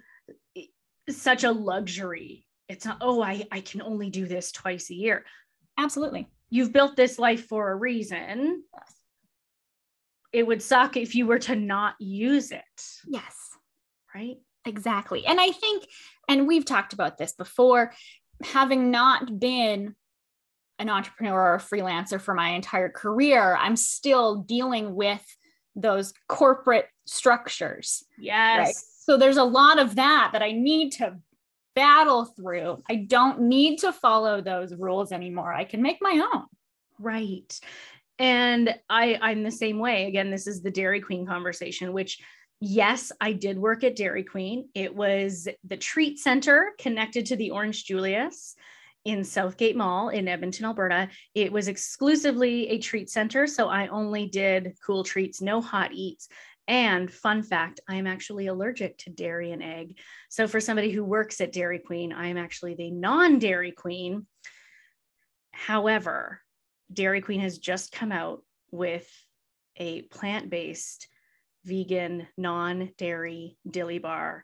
eh, 0.58 0.64
such 1.10 1.44
a 1.44 1.52
luxury. 1.52 2.46
It's 2.68 2.86
not, 2.86 2.98
oh, 3.02 3.22
I, 3.22 3.46
I 3.52 3.62
can 3.62 3.82
only 3.82 4.10
do 4.10 4.26
this 4.26 4.52
twice 4.52 4.90
a 4.90 4.96
year. 4.96 5.26
Absolutely. 5.78 6.28
You've 6.50 6.74
built 6.74 6.96
this 6.96 7.20
life 7.20 7.46
for 7.48 7.72
a 7.72 7.76
reason. 7.76 8.64
Yes. 8.74 8.94
It 10.34 10.48
would 10.48 10.62
suck 10.62 10.98
if 10.98 11.16
you 11.16 11.28
were 11.28 11.40
to 11.40 11.56
not 11.56 11.96
use 12.00 12.52
it. 12.52 12.64
Yes. 13.08 13.36
Right. 14.14 14.38
Exactly. 14.66 15.26
And 15.26 15.40
I 15.40 15.52
think, 15.52 15.86
and 16.28 16.48
we've 16.48 16.66
talked 16.66 16.94
about 16.94 17.18
this 17.18 17.34
before, 17.34 17.94
having 18.44 18.92
not 18.92 19.40
been 19.40 19.96
an 20.80 20.90
entrepreneur 20.90 21.40
or 21.40 21.56
a 21.56 21.60
freelancer 21.60 22.20
for 22.20 22.34
my 22.34 22.50
entire 22.50 22.90
career, 22.90 23.56
I'm 23.56 23.76
still 23.76 24.38
dealing 24.38 24.96
with 24.96 25.24
those 25.76 26.14
corporate 26.28 26.88
structures. 27.06 28.04
Yes. 28.18 28.68
Right? 28.68 28.76
So 28.76 29.18
there's 29.18 29.38
a 29.38 29.44
lot 29.44 29.80
of 29.80 29.96
that 29.96 30.32
that 30.34 30.42
I 30.42 30.52
need 30.52 30.94
to 30.94 31.18
battle 31.76 32.26
through. 32.26 32.82
I 32.90 32.96
don't 32.96 33.42
need 33.42 33.80
to 33.80 33.92
follow 33.92 34.42
those 34.42 34.74
rules 34.74 35.12
anymore. 35.12 35.54
I 35.54 35.66
can 35.66 35.82
make 35.82 35.98
my 36.02 36.28
own. 36.34 36.46
Right. 36.98 37.60
And 38.18 38.74
I 38.90 39.20
I'm 39.22 39.44
the 39.44 39.52
same 39.52 39.78
way. 39.80 40.08
Again, 40.08 40.32
this 40.32 40.48
is 40.48 40.62
the 40.62 40.72
Dairy 40.72 41.02
Queen 41.02 41.26
conversation, 41.26 41.92
which 41.92 42.20
yes, 42.62 43.12
I 43.20 43.34
did 43.34 43.60
work 43.60 43.84
at 43.84 43.98
Dairy 43.98 44.24
Queen. 44.24 44.70
It 44.74 44.96
was 44.96 45.48
the 45.66 45.78
treat 45.78 46.20
center 46.20 46.72
connected 46.80 47.26
to 47.28 47.36
the 47.36 47.52
Orange 47.52 47.84
Julius 47.84 48.56
in 49.06 49.24
Southgate 49.24 49.78
Mall 49.78 50.10
in 50.10 50.28
Edmonton, 50.28 50.66
Alberta. 50.66 51.10
It 51.36 51.52
was 51.52 51.68
exclusively 51.68 52.68
a 52.70 52.80
treat 52.80 53.10
center. 53.10 53.48
So 53.48 53.70
I 53.70 53.88
only 53.88 54.26
did 54.26 54.76
cool 54.86 55.04
treats, 55.04 55.42
no 55.42 55.62
hot 55.62 55.92
eats. 55.94 56.28
And 56.68 57.14
fun 57.14 57.44
fact, 57.44 57.80
I 57.88 57.96
am 57.96 58.08
actually 58.08 58.48
allergic 58.48 58.98
to 59.00 59.12
dairy 59.12 59.52
and 59.52 59.62
egg. 59.62 60.00
So 60.30 60.48
for 60.48 60.60
somebody 60.60 60.92
who 60.92 61.04
works 61.04 61.40
at 61.40 61.54
Dairy 61.54 61.78
Queen, 61.78 62.12
I 62.12 62.28
am 62.28 62.38
actually 62.38 62.74
the 62.74 62.90
non 62.90 63.38
Dairy 63.38 63.72
Queen. 63.72 64.26
However, 65.52 66.42
Dairy 66.92 67.22
Queen 67.22 67.40
has 67.42 67.60
just 67.60 67.92
come 67.92 68.12
out 68.12 68.44
with 68.72 69.08
a 69.78 70.02
plant 70.04 70.50
based, 70.50 71.08
vegan, 71.66 72.28
non 72.36 72.90
dairy 72.98 73.58
dilly 73.70 74.00
bar, 74.00 74.44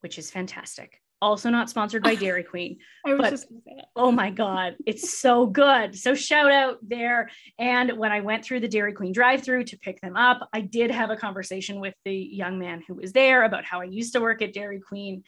which 0.00 0.18
is 0.18 0.30
fantastic 0.30 1.00
also 1.22 1.50
not 1.50 1.70
sponsored 1.70 2.02
by 2.02 2.14
Dairy 2.16 2.42
Queen. 2.42 2.78
I 3.06 3.14
was 3.14 3.20
but, 3.20 3.30
just 3.30 3.48
gonna 3.48 3.60
say 3.66 3.74
it. 3.78 3.84
Oh 3.96 4.12
my 4.12 4.30
God, 4.30 4.76
it's 4.86 5.18
so 5.18 5.46
good. 5.46 5.96
So 5.98 6.14
shout 6.14 6.50
out 6.50 6.78
there. 6.82 7.30
And 7.58 7.98
when 7.98 8.12
I 8.12 8.20
went 8.20 8.44
through 8.44 8.60
the 8.60 8.68
Dairy 8.68 8.92
Queen 8.92 9.12
drive 9.12 9.42
through 9.42 9.64
to 9.64 9.78
pick 9.78 10.00
them 10.00 10.16
up, 10.16 10.48
I 10.52 10.60
did 10.60 10.90
have 10.90 11.10
a 11.10 11.16
conversation 11.16 11.80
with 11.80 11.94
the 12.04 12.14
young 12.14 12.58
man 12.58 12.82
who 12.86 12.94
was 12.94 13.12
there 13.12 13.44
about 13.44 13.64
how 13.64 13.80
I 13.80 13.84
used 13.84 14.12
to 14.14 14.20
work 14.20 14.42
at 14.42 14.52
Dairy 14.52 14.80
Queen. 14.80 15.24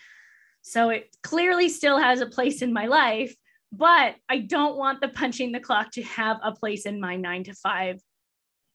So 0.63 0.91
it 0.91 1.15
clearly 1.23 1.69
still 1.69 1.99
has 1.99 2.21
a 2.21 2.27
place 2.27 2.63
in 2.63 2.73
my 2.73 2.87
life, 2.87 3.35
but 3.73 4.15
I 4.29 4.39
don't 4.39 4.77
want 4.77 5.01
the 5.01 5.09
punching 5.09 5.53
the 5.53 5.61
clock 5.61 5.93
to 5.93 6.03
have 6.03 6.39
a 6.43 6.53
place 6.53 6.87
in 6.87 7.01
my 7.01 7.17
nine 7.17 7.45
to 7.45 7.55
five 7.55 8.01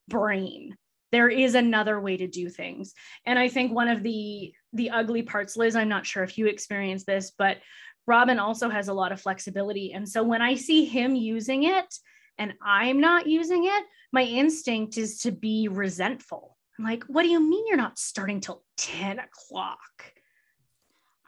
brain 0.10 0.76
there 1.12 1.30
is 1.30 1.56
another 1.56 2.00
way 2.00 2.18
to 2.18 2.28
do 2.28 2.50
things. 2.50 2.94
And 3.26 3.40
i 3.40 3.48
think 3.48 3.74
one 3.74 3.88
of 3.88 4.04
the 4.04 4.54
the 4.74 4.90
ugly 4.90 5.24
parts 5.24 5.56
liz 5.58 5.76
i'm 5.76 5.90
not 5.90 6.06
sure 6.06 6.24
if 6.24 6.38
you 6.38 6.48
experience 6.48 7.06
this 7.06 7.32
but 7.38 7.58
robin 8.06 8.40
also 8.40 8.70
has 8.70 8.88
a 8.88 8.94
lot 8.94 9.12
of 9.12 9.22
flexibility. 9.22 9.94
And 9.94 10.08
so 10.08 10.24
when 10.24 10.42
i 10.42 10.56
see 10.56 10.86
him 10.86 11.16
using 11.16 11.64
it 11.64 11.94
and 12.38 12.54
i'm 12.62 13.00
not 13.00 13.28
using 13.28 13.66
it 13.66 13.84
my 14.14 14.24
instinct 14.24 14.98
is 14.98 15.20
to 15.20 15.32
be 15.32 15.68
resentful. 15.68 16.58
I'm 16.78 16.86
like 16.86 17.04
what 17.06 17.24
do 17.24 17.30
you 17.30 17.40
mean 17.40 17.66
you're 17.68 17.78
not 17.78 17.98
starting 17.98 18.40
till 18.42 18.64
10 18.78 19.20
o'clock 19.20 20.14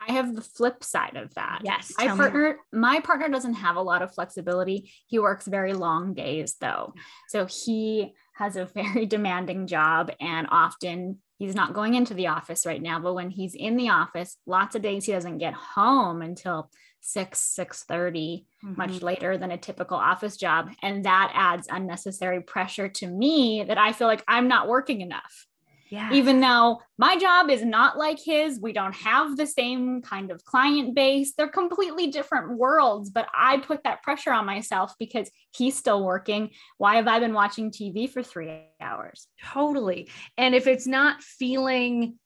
I 0.07 0.13
have 0.13 0.35
the 0.35 0.41
flip 0.41 0.83
side 0.83 1.15
of 1.17 1.33
that. 1.35 1.61
Yes. 1.63 1.93
My 1.97 2.07
partner, 2.07 2.57
me. 2.71 2.79
my 2.79 2.99
partner 2.99 3.29
doesn't 3.29 3.55
have 3.55 3.75
a 3.75 3.81
lot 3.81 4.01
of 4.01 4.13
flexibility. 4.13 4.91
He 5.07 5.19
works 5.19 5.45
very 5.45 5.73
long 5.73 6.13
days 6.13 6.55
though. 6.59 6.93
So 7.29 7.45
he 7.45 8.13
has 8.39 8.55
a 8.55 8.65
very 8.65 9.05
demanding 9.07 9.67
job 9.67 10.11
and 10.19 10.47
often 10.49 11.19
he's 11.37 11.55
not 11.55 11.73
going 11.73 11.93
into 11.93 12.13
the 12.13 12.27
office 12.27 12.65
right 12.65 12.81
now 12.81 12.99
but 12.99 13.13
when 13.13 13.29
he's 13.29 13.53
in 13.53 13.75
the 13.75 13.89
office 13.89 14.37
lots 14.45 14.75
of 14.75 14.81
days 14.81 15.05
he 15.05 15.11
doesn't 15.11 15.37
get 15.37 15.53
home 15.53 16.21
until 16.21 16.71
6 17.01 17.39
6 17.39 17.83
30 17.83 18.45
mm-hmm. 18.63 18.73
much 18.77 19.01
later 19.01 19.37
than 19.37 19.51
a 19.51 19.57
typical 19.57 19.97
office 19.97 20.37
job 20.37 20.69
and 20.81 21.05
that 21.05 21.31
adds 21.33 21.67
unnecessary 21.69 22.41
pressure 22.41 22.87
to 22.87 23.07
me 23.07 23.63
that 23.67 23.77
i 23.77 23.91
feel 23.91 24.07
like 24.07 24.23
i'm 24.27 24.47
not 24.47 24.67
working 24.67 25.01
enough 25.01 25.45
yeah. 25.89 26.13
Even 26.13 26.39
though 26.39 26.81
my 26.97 27.17
job 27.17 27.49
is 27.49 27.63
not 27.65 27.97
like 27.97 28.19
his, 28.23 28.59
we 28.61 28.73
don't 28.73 28.95
have 28.95 29.35
the 29.35 29.47
same 29.47 30.01
kind 30.01 30.29
of 30.29 30.45
client 30.45 30.95
base. 30.95 31.33
They're 31.35 31.47
completely 31.47 32.07
different 32.07 32.57
worlds, 32.57 33.09
but 33.09 33.27
I 33.33 33.57
put 33.57 33.83
that 33.83 34.03
pressure 34.03 34.31
on 34.31 34.45
myself 34.45 34.93
because 34.99 35.31
he's 35.55 35.75
still 35.75 36.03
working. 36.03 36.51
Why 36.77 36.97
have 36.97 37.07
I 37.07 37.19
been 37.19 37.33
watching 37.33 37.71
TV 37.71 38.09
for 38.09 38.21
three 38.21 38.65
hours? 38.79 39.27
Totally. 39.43 40.09
And 40.37 40.53
if 40.53 40.67
it's 40.67 40.87
not 40.87 41.23
feeling 41.23 42.19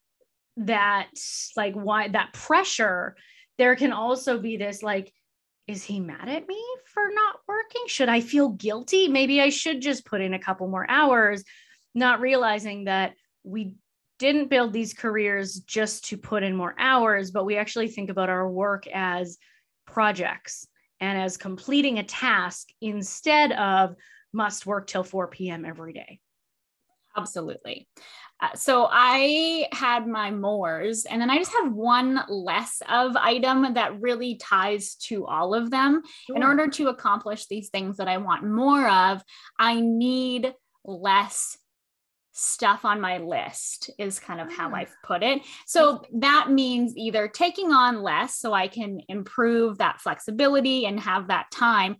that, 0.58 1.10
like, 1.56 1.74
why 1.74 2.10
that 2.10 2.34
pressure, 2.34 3.16
there 3.58 3.76
can 3.76 3.94
also 3.94 4.40
be 4.40 4.58
this, 4.58 4.84
like, 4.84 5.14
is 5.68 5.84
he 5.84 6.02
mad 6.02 6.28
at 6.28 6.48
me 6.48 6.62
for 6.94 7.04
not 7.14 7.38
working? 7.48 7.84
Should 7.88 8.10
I 8.10 8.20
feel 8.20 8.50
guilty? 8.50 9.08
Maybe 9.08 9.40
I 9.40 9.50
should 9.50 9.82
just 9.82 10.06
put 10.06 10.20
in 10.20 10.34
a 10.34 10.40
couple 10.40 10.68
more 10.68 10.86
hours, 10.90 11.44
not 11.96 12.20
realizing 12.20 12.86
that 12.86 13.14
we 13.44 13.76
didn't 14.20 14.50
build 14.50 14.74
these 14.74 14.94
careers 14.94 15.60
just 15.60 16.06
to 16.06 16.18
put 16.18 16.44
in 16.44 16.56
more 16.56 16.76
hours, 16.78 17.32
but 17.32 17.46
we 17.46 17.58
actually 17.58 17.88
think 17.88 18.10
about 18.10 18.30
our 18.30 18.50
work 18.50 18.88
as 18.88 19.38
projects 19.86 20.68
and 21.00 21.20
as 21.20 21.36
completing 21.36 22.00
a 22.00 22.04
task 22.04 22.70
instead 22.82 23.52
of 23.52 23.96
must 24.32 24.66
work 24.66 24.88
till 24.88 25.04
4 25.04 25.28
p.m. 25.28 25.66
every 25.66 25.94
day. 25.94 26.20
Absolutely. 27.16 27.88
Uh, 28.42 28.56
so 28.56 28.88
I 28.90 29.68
had 29.72 30.08
my 30.08 30.32
mores, 30.32 31.06
and 31.06 31.22
then 31.22 31.30
I 31.30 31.38
just 31.38 31.54
have 31.62 31.72
one 31.72 32.20
less 32.28 32.82
of 32.90 33.16
item 33.16 33.76
that 33.76 34.02
really 34.02 34.36
ties 34.36 34.96
to 35.08 35.26
all 35.26 35.54
of 35.54 35.70
them. 35.70 36.02
Sure. 36.28 36.36
In 36.36 36.44
order 36.44 36.68
to 36.68 36.88
accomplish 36.88 37.46
these 37.46 37.70
things 37.70 37.98
that 37.98 38.08
I 38.08 38.18
want 38.18 38.44
more 38.44 38.90
of, 38.90 39.24
I 39.60 39.80
need 39.80 40.54
less 40.84 41.58
stuff 42.34 42.84
on 42.84 43.00
my 43.00 43.20
list 43.20 43.92
is 43.98 44.20
kind 44.20 44.42
of 44.42 44.52
how 44.52 44.70
ah. 44.70 44.76
I've 44.76 44.96
put 45.04 45.24
it. 45.24 45.42
So 45.66 46.04
that 46.14 46.50
means 46.50 46.98
either 46.98 47.28
taking 47.28 47.72
on 47.72 48.02
less 48.02 48.36
so 48.38 48.54
I 48.54 48.68
can 48.68 49.02
improve 49.08 49.78
that 49.78 50.02
flexibility 50.02 50.86
and 50.86 51.00
have 51.00 51.28
that 51.28 51.52
time 51.52 51.98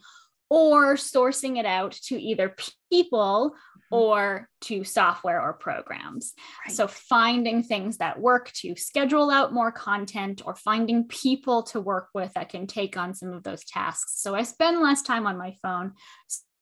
or 0.50 0.96
sourcing 0.96 1.58
it 1.58 1.66
out 1.66 1.94
to 1.94 2.20
either 2.22 2.56
people 2.92 3.56
or 3.92 4.50
to 4.62 4.84
software 4.84 5.40
or 5.40 5.54
programs. 5.54 6.34
Right. 6.66 6.76
So, 6.76 6.88
finding 6.88 7.62
things 7.62 7.98
that 7.98 8.20
work 8.20 8.52
to 8.54 8.76
schedule 8.76 9.30
out 9.30 9.54
more 9.54 9.72
content 9.72 10.42
or 10.46 10.56
finding 10.56 11.08
people 11.08 11.62
to 11.64 11.80
work 11.80 12.10
with 12.14 12.34
that 12.34 12.50
can 12.50 12.66
take 12.66 12.98
on 12.98 13.14
some 13.14 13.34
of 13.34 13.44
those 13.44 13.64
tasks. 13.64 14.20
So, 14.22 14.34
I 14.34 14.44
spend 14.44 14.82
less 14.82 15.04
time 15.04 15.28
on 15.28 15.38
my 15.38 15.56
phone, 15.62 15.94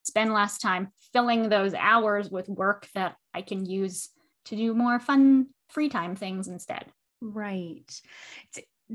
spend 0.04 0.34
less 0.34 0.58
time 0.58 0.90
filling 1.14 1.50
those 1.50 1.74
hours 1.74 2.30
with 2.30 2.50
work 2.50 2.88
that 2.96 3.16
I 3.34 3.42
can 3.42 3.66
use 3.66 4.10
to 4.46 4.56
do 4.56 4.74
more 4.74 5.00
fun 5.00 5.48
free 5.70 5.90
time 5.90 6.16
things 6.16 6.48
instead. 6.48 6.86
Right. 7.22 7.92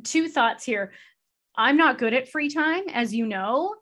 Two 0.03 0.29
thoughts 0.29 0.65
here. 0.65 0.93
I'm 1.57 1.77
not 1.77 1.99
good 1.99 2.13
at 2.13 2.29
free 2.29 2.51
time, 2.51 2.85
as 2.93 3.15
you 3.15 3.27
know 3.27 3.75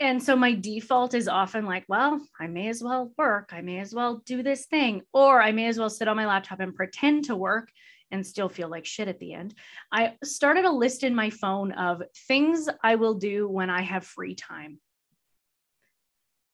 and 0.00 0.22
so 0.22 0.34
my 0.34 0.54
default 0.54 1.14
is 1.14 1.28
often 1.28 1.64
like, 1.64 1.84
well, 1.88 2.20
I 2.40 2.46
may 2.46 2.68
as 2.68 2.82
well 2.82 3.12
work. 3.16 3.50
I 3.52 3.60
may 3.60 3.78
as 3.78 3.94
well 3.94 4.22
do 4.26 4.42
this 4.42 4.66
thing, 4.66 5.02
or 5.12 5.40
I 5.40 5.52
may 5.52 5.66
as 5.66 5.78
well 5.78 5.90
sit 5.90 6.08
on 6.08 6.16
my 6.16 6.26
laptop 6.26 6.60
and 6.60 6.74
pretend 6.74 7.26
to 7.26 7.36
work 7.36 7.70
and 8.10 8.26
still 8.26 8.48
feel 8.48 8.68
like 8.68 8.86
shit 8.86 9.08
at 9.08 9.18
the 9.18 9.32
end. 9.34 9.54
I 9.92 10.16
started 10.24 10.64
a 10.64 10.70
list 10.70 11.04
in 11.04 11.14
my 11.14 11.30
phone 11.30 11.72
of 11.72 12.02
things 12.28 12.68
I 12.82 12.96
will 12.96 13.14
do 13.14 13.48
when 13.48 13.70
I 13.70 13.82
have 13.82 14.04
free 14.04 14.34
time. 14.34 14.80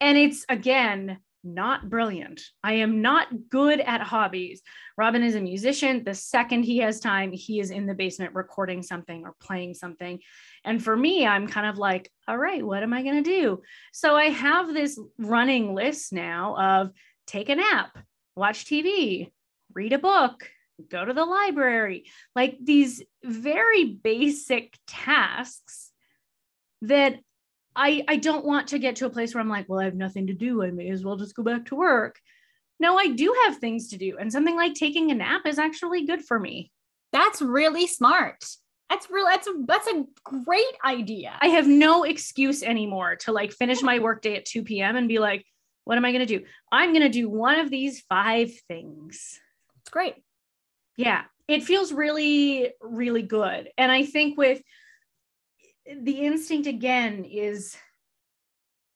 And 0.01 0.17
it's 0.17 0.45
again 0.49 1.19
not 1.43 1.89
brilliant. 1.89 2.43
I 2.63 2.75
am 2.75 3.01
not 3.01 3.29
good 3.49 3.81
at 3.81 4.03
hobbies. 4.03 4.63
Robin 4.97 5.23
is 5.23 5.35
a 5.35 5.41
musician. 5.41 6.05
The 6.05 6.15
second 6.15 6.65
he 6.65 6.79
has 6.79 7.01
time, 7.01 7.33
he 7.33 7.61
is 7.61 7.71
in 7.71 7.87
the 7.87 7.95
basement 7.95 8.35
recording 8.35 8.83
something 8.83 9.25
or 9.25 9.35
playing 9.41 9.75
something. 9.75 10.21
And 10.65 10.83
for 10.83 10.95
me, 10.95 11.27
I'm 11.27 11.47
kind 11.47 11.67
of 11.67 11.79
like, 11.79 12.11
all 12.29 12.37
right, 12.37 12.65
what 12.65 12.83
am 12.83 12.93
I 12.93 13.03
going 13.03 13.23
to 13.23 13.31
do? 13.31 13.63
So 13.93 14.15
I 14.15 14.25
have 14.27 14.73
this 14.73 15.01
running 15.19 15.75
list 15.75 16.13
now 16.13 16.57
of 16.59 16.91
take 17.27 17.49
a 17.49 17.57
nap, 17.57 17.97
watch 18.37 18.67
TV, 18.67 19.31
read 19.73 19.93
a 19.93 19.99
book, 19.99 20.51
go 20.91 21.05
to 21.05 21.13
the 21.13 21.25
library, 21.25 22.05
like 22.35 22.59
these 22.63 23.03
very 23.25 23.85
basic 23.85 24.77
tasks 24.87 25.91
that 26.83 27.19
I, 27.75 28.05
I 28.09 28.17
don't 28.17 28.45
want 28.45 28.69
to 28.69 28.79
get 28.79 28.97
to 28.97 29.07
a 29.07 29.11
place 29.11 29.35
where 29.35 29.41
I'm 29.41 29.49
like, 29.49 29.69
well, 29.69 29.81
I 29.81 29.85
have 29.85 29.95
nothing 29.95 30.27
to 30.27 30.35
do. 30.35 30.63
I 30.63 30.71
may 30.71 30.91
as 30.91 31.05
well 31.05 31.17
just 31.17 31.35
go 31.35 31.43
back 31.43 31.67
to 31.67 31.77
work. 31.77 32.21
No, 32.79 32.97
I 32.97 33.09
do 33.09 33.35
have 33.45 33.59
things 33.59 33.89
to 33.89 33.99
do. 33.99 34.17
And 34.19 34.33
something 34.33 34.57
like 34.57 34.75
taking 34.75 35.11
a 35.11 35.15
nap 35.15 35.43
is 35.47 35.59
actually 35.59 36.07
good 36.07 36.25
for 36.25 36.39
me. 36.39 36.73
That's 37.13 37.43
really 37.43 37.87
smart. 37.87 38.45
That's 38.89 39.09
real. 39.09 39.27
That's 39.27 39.47
a 39.47 39.53
that's 39.67 39.87
a 39.87 40.05
great 40.25 40.77
idea. 40.85 41.39
I 41.41 41.49
have 41.49 41.69
no 41.69 42.03
excuse 42.03 42.63
anymore 42.63 43.17
to 43.17 43.33
like 43.33 43.53
finish 43.53 43.83
my 43.83 44.01
workday 44.01 44.37
at 44.37 44.47
2 44.47 44.65
p.m. 44.65 44.97
and 44.97 45.09
be 45.09 45.21
like, 45.21 45.45
what 45.85 45.97
am 45.97 46.05
I 46.05 46.13
going 46.13 46.27
to 46.27 46.39
do? 46.39 46.45
I'm 46.73 46.91
going 46.93 47.03
to 47.03 47.09
do 47.09 47.29
one 47.29 47.59
of 47.59 47.71
these 47.71 48.01
five 48.09 48.51
things. 48.67 49.39
It's 49.81 49.91
great. 49.91 50.15
Yeah, 50.97 51.23
it 51.47 51.65
feels 51.65 51.93
really, 51.93 52.73
really 52.81 53.23
good. 53.23 53.69
And 53.79 53.93
I 53.93 54.05
think 54.05 54.37
with 54.37 54.61
the 56.03 56.21
instinct 56.21 56.67
again 56.67 57.25
is 57.25 57.77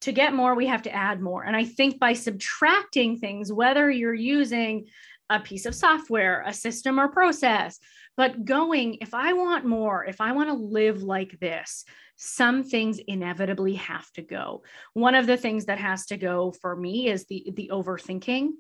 to 0.03 0.13
get 0.13 0.35
more, 0.35 0.55
we 0.55 0.67
have 0.67 0.83
to 0.83 0.95
add 0.95 1.21
more. 1.21 1.45
And 1.45 1.57
I 1.57 1.65
think 1.65 1.99
by 1.99 2.13
subtracting 2.13 3.19
things, 3.19 3.53
whether 3.53 3.91
you're 3.91 4.15
using 4.15 4.87
a 5.31 5.41
piece 5.41 5.65
of 5.65 5.75
software, 5.75 6.45
a 6.47 6.53
system 6.53 7.01
or 7.01 7.09
process, 7.09 7.79
but 8.17 8.45
going, 8.45 8.99
if 9.01 9.15
I 9.15 9.33
want 9.33 9.65
more, 9.65 10.05
if 10.05 10.21
I 10.21 10.33
want 10.33 10.51
to 10.51 10.55
live 10.55 11.03
like 11.03 11.41
this, 11.41 11.85
some 12.17 12.63
things 12.63 13.01
inevitably 13.09 13.75
have 13.75 14.11
to 14.13 14.23
go. 14.23 14.63
One 14.93 15.15
of 15.15 15.27
the 15.27 15.37
things 15.37 15.65
that 15.67 15.79
has 15.79 16.07
to 16.07 16.17
go 16.17 16.53
for 16.53 16.77
me 16.77 17.09
is 17.09 17.25
the 17.27 17.53
the 17.57 17.71
overthinking 17.73 18.51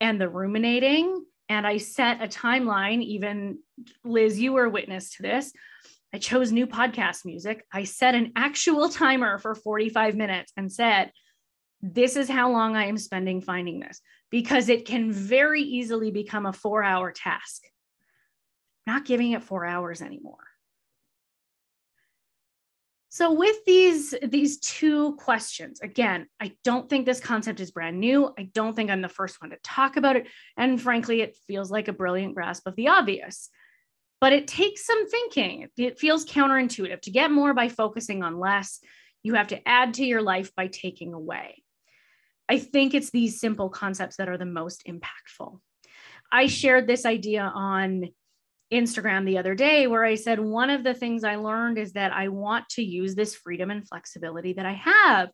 and 0.00 0.20
the 0.20 0.28
ruminating. 0.28 1.24
And 1.48 1.66
I 1.66 1.76
set 1.76 2.22
a 2.22 2.26
timeline, 2.26 3.02
even 3.02 3.58
Liz, 4.02 4.40
you 4.40 4.54
were 4.54 4.68
witness 4.68 5.16
to 5.16 5.22
this. 5.22 5.52
I 6.14 6.18
chose 6.18 6.52
new 6.52 6.66
podcast 6.66 7.26
music. 7.26 7.66
I 7.72 7.84
set 7.84 8.14
an 8.14 8.32
actual 8.36 8.88
timer 9.02 9.38
for 9.38 9.54
45 9.54 10.14
minutes 10.14 10.52
and 10.56 10.72
said, 10.72 11.10
This 11.82 12.16
is 12.16 12.30
how 12.30 12.50
long 12.50 12.76
I 12.76 12.86
am 12.86 12.96
spending 12.96 13.42
finding 13.42 13.80
this, 13.80 14.00
because 14.30 14.70
it 14.70 14.86
can 14.86 15.12
very 15.12 15.62
easily 15.62 16.10
become 16.10 16.46
a 16.46 16.52
four 16.52 16.82
hour 16.82 17.12
task 17.12 17.64
not 18.86 19.04
giving 19.04 19.32
it 19.32 19.42
four 19.42 19.64
hours 19.64 20.02
anymore. 20.02 20.38
So 23.08 23.32
with 23.32 23.64
these 23.64 24.12
these 24.22 24.58
two 24.58 25.14
questions, 25.16 25.80
again, 25.80 26.26
I 26.40 26.52
don't 26.64 26.90
think 26.90 27.06
this 27.06 27.20
concept 27.20 27.60
is 27.60 27.70
brand 27.70 28.00
new. 28.00 28.34
I 28.36 28.50
don't 28.54 28.74
think 28.74 28.90
I'm 28.90 29.02
the 29.02 29.08
first 29.08 29.40
one 29.40 29.50
to 29.50 29.56
talk 29.62 29.96
about 29.96 30.16
it, 30.16 30.26
and 30.56 30.80
frankly, 30.80 31.20
it 31.20 31.36
feels 31.46 31.70
like 31.70 31.86
a 31.86 31.92
brilliant 31.92 32.34
grasp 32.34 32.66
of 32.66 32.74
the 32.74 32.88
obvious. 32.88 33.50
But 34.20 34.32
it 34.32 34.46
takes 34.46 34.86
some 34.86 35.08
thinking. 35.08 35.68
It 35.76 35.98
feels 35.98 36.24
counterintuitive. 36.24 37.02
To 37.02 37.10
get 37.10 37.30
more 37.30 37.52
by 37.52 37.68
focusing 37.68 38.22
on 38.22 38.38
less, 38.38 38.80
you 39.22 39.34
have 39.34 39.48
to 39.48 39.68
add 39.68 39.94
to 39.94 40.04
your 40.04 40.22
life 40.22 40.54
by 40.54 40.68
taking 40.68 41.12
away. 41.12 41.62
I 42.48 42.58
think 42.58 42.94
it's 42.94 43.10
these 43.10 43.40
simple 43.40 43.70
concepts 43.70 44.16
that 44.16 44.28
are 44.28 44.38
the 44.38 44.44
most 44.44 44.84
impactful. 44.86 45.58
I 46.30 46.46
shared 46.46 46.86
this 46.86 47.06
idea 47.06 47.42
on 47.42 48.08
Instagram 48.72 49.24
the 49.24 49.38
other 49.38 49.54
day 49.54 49.86
where 49.86 50.04
I 50.04 50.14
said, 50.16 50.40
one 50.40 50.70
of 50.70 50.84
the 50.84 50.94
things 50.94 51.24
I 51.24 51.36
learned 51.36 51.78
is 51.78 51.92
that 51.92 52.12
I 52.12 52.28
want 52.28 52.68
to 52.70 52.82
use 52.82 53.14
this 53.14 53.34
freedom 53.34 53.70
and 53.70 53.86
flexibility 53.86 54.54
that 54.54 54.66
I 54.66 54.72
have. 54.72 55.30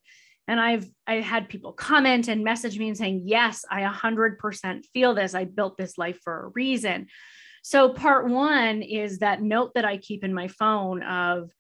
And 0.46 0.60
I've 0.60 0.86
I've 1.06 1.24
had 1.24 1.48
people 1.48 1.72
comment 1.72 2.28
and 2.28 2.42
message 2.42 2.78
me 2.78 2.88
and 2.88 2.96
saying, 2.96 3.22
yes, 3.24 3.64
I 3.70 3.82
100% 3.82 4.84
feel 4.92 5.14
this. 5.14 5.34
I 5.34 5.44
built 5.44 5.76
this 5.76 5.96
life 5.96 6.18
for 6.24 6.46
a 6.46 6.48
reason. 6.48 7.06
So 7.62 7.92
part 7.92 8.28
one 8.28 8.82
is 8.82 9.18
that 9.18 9.42
note 9.42 9.74
that 9.74 9.84
I 9.84 9.98
keep 9.98 10.24
in 10.24 10.32
my 10.32 10.48
phone 10.48 11.02
of 11.02 11.50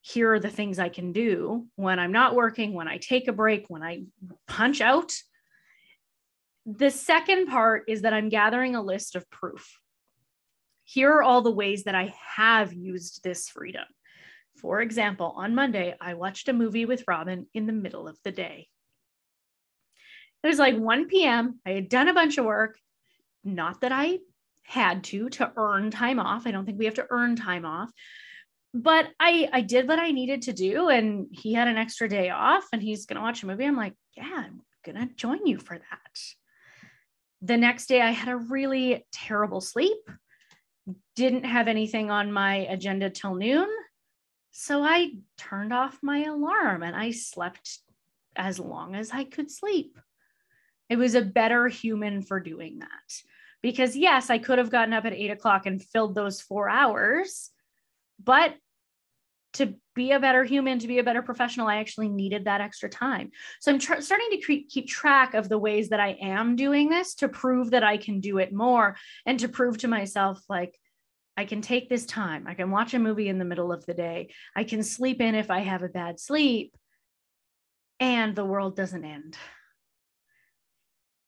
here 0.00 0.34
are 0.34 0.40
the 0.40 0.50
things 0.50 0.78
I 0.78 0.90
can 0.90 1.12
do 1.12 1.66
when 1.76 1.98
I'm 1.98 2.12
not 2.12 2.34
working, 2.34 2.74
when 2.74 2.88
I 2.88 2.98
take 2.98 3.26
a 3.26 3.32
break, 3.32 3.66
when 3.68 3.82
I 3.82 4.02
punch 4.46 4.80
out. 4.80 5.12
The 6.66 6.90
second 6.90 7.46
part 7.46 7.84
is 7.88 8.02
that 8.02 8.14
I'm 8.14 8.28
gathering 8.28 8.76
a 8.76 8.82
list 8.82 9.16
of 9.16 9.28
proof 9.30 9.78
here 10.84 11.10
are 11.10 11.22
all 11.22 11.42
the 11.42 11.50
ways 11.50 11.84
that 11.84 11.94
I 11.94 12.14
have 12.36 12.72
used 12.72 13.22
this 13.22 13.48
freedom. 13.48 13.84
For 14.56 14.80
example, 14.80 15.34
on 15.36 15.54
Monday, 15.54 15.94
I 16.00 16.14
watched 16.14 16.48
a 16.48 16.52
movie 16.52 16.84
with 16.84 17.04
Robin 17.08 17.46
in 17.54 17.66
the 17.66 17.72
middle 17.72 18.06
of 18.06 18.18
the 18.22 18.30
day. 18.30 18.68
It 20.42 20.46
was 20.46 20.58
like 20.58 20.76
1 20.76 21.08
p.m. 21.08 21.58
I 21.66 21.70
had 21.70 21.88
done 21.88 22.08
a 22.08 22.14
bunch 22.14 22.38
of 22.38 22.44
work. 22.44 22.78
Not 23.42 23.80
that 23.80 23.92
I 23.92 24.18
had 24.64 25.04
to 25.04 25.28
to 25.30 25.52
earn 25.56 25.90
time 25.90 26.18
off. 26.18 26.46
I 26.46 26.50
don't 26.50 26.64
think 26.64 26.78
we 26.78 26.86
have 26.86 26.94
to 26.94 27.06
earn 27.10 27.36
time 27.36 27.64
off. 27.64 27.90
But 28.72 29.08
I 29.20 29.48
I 29.52 29.60
did 29.60 29.86
what 29.86 29.98
I 29.98 30.10
needed 30.10 30.42
to 30.42 30.52
do 30.52 30.88
and 30.88 31.28
he 31.30 31.54
had 31.54 31.68
an 31.68 31.76
extra 31.76 32.08
day 32.08 32.30
off 32.30 32.64
and 32.72 32.82
he's 32.82 33.06
going 33.06 33.16
to 33.16 33.22
watch 33.22 33.42
a 33.42 33.46
movie. 33.46 33.64
I'm 33.64 33.76
like, 33.76 33.94
"Yeah, 34.16 34.32
I'm 34.34 34.62
going 34.84 34.96
to 34.96 35.14
join 35.14 35.46
you 35.46 35.58
for 35.58 35.78
that." 35.78 36.18
The 37.42 37.56
next 37.56 37.86
day 37.86 38.00
I 38.00 38.10
had 38.10 38.28
a 38.28 38.36
really 38.36 39.06
terrible 39.12 39.60
sleep 39.60 39.98
didn't 41.14 41.44
have 41.44 41.68
anything 41.68 42.10
on 42.10 42.32
my 42.32 42.56
agenda 42.56 43.10
till 43.10 43.34
noon. 43.34 43.68
So 44.50 44.82
I 44.82 45.12
turned 45.36 45.72
off 45.72 45.98
my 46.02 46.24
alarm 46.24 46.82
and 46.82 46.94
I 46.94 47.10
slept 47.10 47.80
as 48.36 48.58
long 48.58 48.94
as 48.94 49.10
I 49.10 49.24
could 49.24 49.50
sleep. 49.50 49.98
It 50.88 50.96
was 50.96 51.14
a 51.14 51.22
better 51.22 51.68
human 51.68 52.22
for 52.22 52.40
doing 52.40 52.80
that. 52.80 53.22
Because, 53.64 53.96
yes, 53.96 54.28
I 54.28 54.36
could 54.36 54.58
have 54.58 54.68
gotten 54.68 54.92
up 54.92 55.06
at 55.06 55.14
eight 55.14 55.30
o'clock 55.30 55.64
and 55.64 55.82
filled 55.82 56.14
those 56.14 56.38
four 56.38 56.68
hours. 56.68 57.50
But 58.22 58.56
to 59.54 59.76
be 59.94 60.12
a 60.12 60.20
better 60.20 60.44
human, 60.44 60.80
to 60.80 60.86
be 60.86 60.98
a 60.98 61.02
better 61.02 61.22
professional, 61.22 61.66
I 61.66 61.76
actually 61.76 62.10
needed 62.10 62.44
that 62.44 62.60
extra 62.60 62.90
time. 62.90 63.30
So 63.62 63.72
I'm 63.72 63.78
tr- 63.78 64.02
starting 64.02 64.28
to 64.32 64.40
cre- 64.42 64.68
keep 64.68 64.86
track 64.86 65.32
of 65.32 65.48
the 65.48 65.56
ways 65.56 65.88
that 65.88 65.98
I 65.98 66.18
am 66.20 66.56
doing 66.56 66.90
this 66.90 67.14
to 67.14 67.28
prove 67.30 67.70
that 67.70 67.82
I 67.82 67.96
can 67.96 68.20
do 68.20 68.36
it 68.36 68.52
more 68.52 68.98
and 69.24 69.40
to 69.40 69.48
prove 69.48 69.78
to 69.78 69.88
myself, 69.88 70.42
like, 70.46 70.78
I 71.34 71.46
can 71.46 71.62
take 71.62 71.88
this 71.88 72.04
time. 72.04 72.46
I 72.46 72.52
can 72.52 72.70
watch 72.70 72.92
a 72.92 72.98
movie 72.98 73.30
in 73.30 73.38
the 73.38 73.46
middle 73.46 73.72
of 73.72 73.86
the 73.86 73.94
day. 73.94 74.28
I 74.54 74.64
can 74.64 74.82
sleep 74.82 75.22
in 75.22 75.34
if 75.34 75.50
I 75.50 75.60
have 75.60 75.82
a 75.82 75.88
bad 75.88 76.20
sleep. 76.20 76.76
And 77.98 78.36
the 78.36 78.44
world 78.44 78.76
doesn't 78.76 79.06
end. 79.06 79.38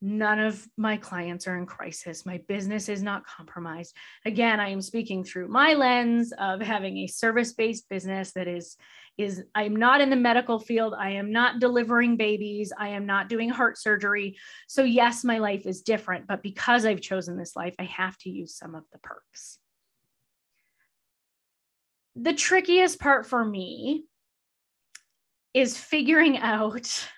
None 0.03 0.39
of 0.39 0.67
my 0.77 0.97
clients 0.97 1.47
are 1.47 1.57
in 1.57 1.67
crisis. 1.67 2.27
My 2.27 2.41
business 2.49 2.89
is 2.89 3.03
not 3.03 3.27
compromised. 3.27 3.97
Again, 4.25 4.61
I 4.61 4.69
am 4.69 4.83
speaking 4.83 5.25
through 5.25 5.49
my 5.49 5.75
lens 5.75 6.33
of 6.39 6.61
having 6.61 6.99
a 6.99 7.07
service-based 7.07 7.89
business 7.89 8.33
that 8.33 8.49
is 8.49 8.77
is 9.17 9.43
I'm 9.55 9.75
not 9.75 10.03
in 10.03 10.11
the 10.11 10.17
medical 10.17 10.59
field. 10.61 10.93
I 10.93 11.13
am 11.13 11.33
not 11.33 11.59
delivering 11.59 12.19
babies. 12.19 12.71
I 12.79 12.89
am 12.89 13.07
not 13.07 13.31
doing 13.31 13.49
heart 13.49 13.79
surgery. 13.79 14.37
So 14.69 14.85
yes, 14.85 15.25
my 15.25 15.39
life 15.39 15.65
is 15.65 15.81
different, 15.81 16.27
but 16.27 16.43
because 16.43 16.85
I've 16.85 17.01
chosen 17.01 17.39
this 17.39 17.57
life, 17.57 17.75
I 17.79 17.85
have 17.85 18.19
to 18.19 18.31
use 18.31 18.55
some 18.55 18.75
of 18.75 18.85
the 18.93 18.99
perks 18.99 19.59
the 22.17 22.33
trickiest 22.33 22.99
part 22.99 23.27
for 23.27 23.45
me 23.45 24.05
is 25.53 25.77
figuring 25.77 26.39
out 26.39 27.09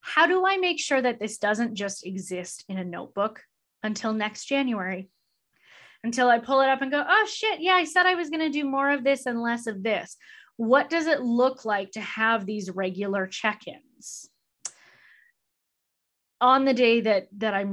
how 0.00 0.26
do 0.26 0.46
I 0.46 0.56
make 0.56 0.80
sure 0.80 1.00
that 1.00 1.20
this 1.20 1.38
doesn't 1.38 1.74
just 1.74 2.06
exist 2.06 2.64
in 2.68 2.78
a 2.78 2.84
notebook 2.84 3.42
until 3.82 4.12
next 4.12 4.46
January? 4.46 5.10
Until 6.04 6.28
I 6.28 6.38
pull 6.38 6.60
it 6.60 6.68
up 6.68 6.80
and 6.80 6.92
go, 6.92 7.04
oh 7.06 7.26
shit, 7.30 7.60
yeah, 7.60 7.74
I 7.74 7.84
said 7.84 8.06
I 8.06 8.14
was 8.14 8.30
going 8.30 8.40
to 8.40 8.50
do 8.50 8.64
more 8.64 8.90
of 8.90 9.02
this 9.02 9.26
and 9.26 9.42
less 9.42 9.66
of 9.66 9.82
this. 9.82 10.16
What 10.56 10.90
does 10.90 11.06
it 11.06 11.20
look 11.20 11.64
like 11.64 11.92
to 11.92 12.00
have 12.00 12.46
these 12.46 12.70
regular 12.70 13.26
check 13.26 13.62
ins? 13.66 14.28
On 16.40 16.64
the 16.64 16.74
day 16.74 17.00
that 17.00 17.26
that 17.38 17.54
I 17.54 17.66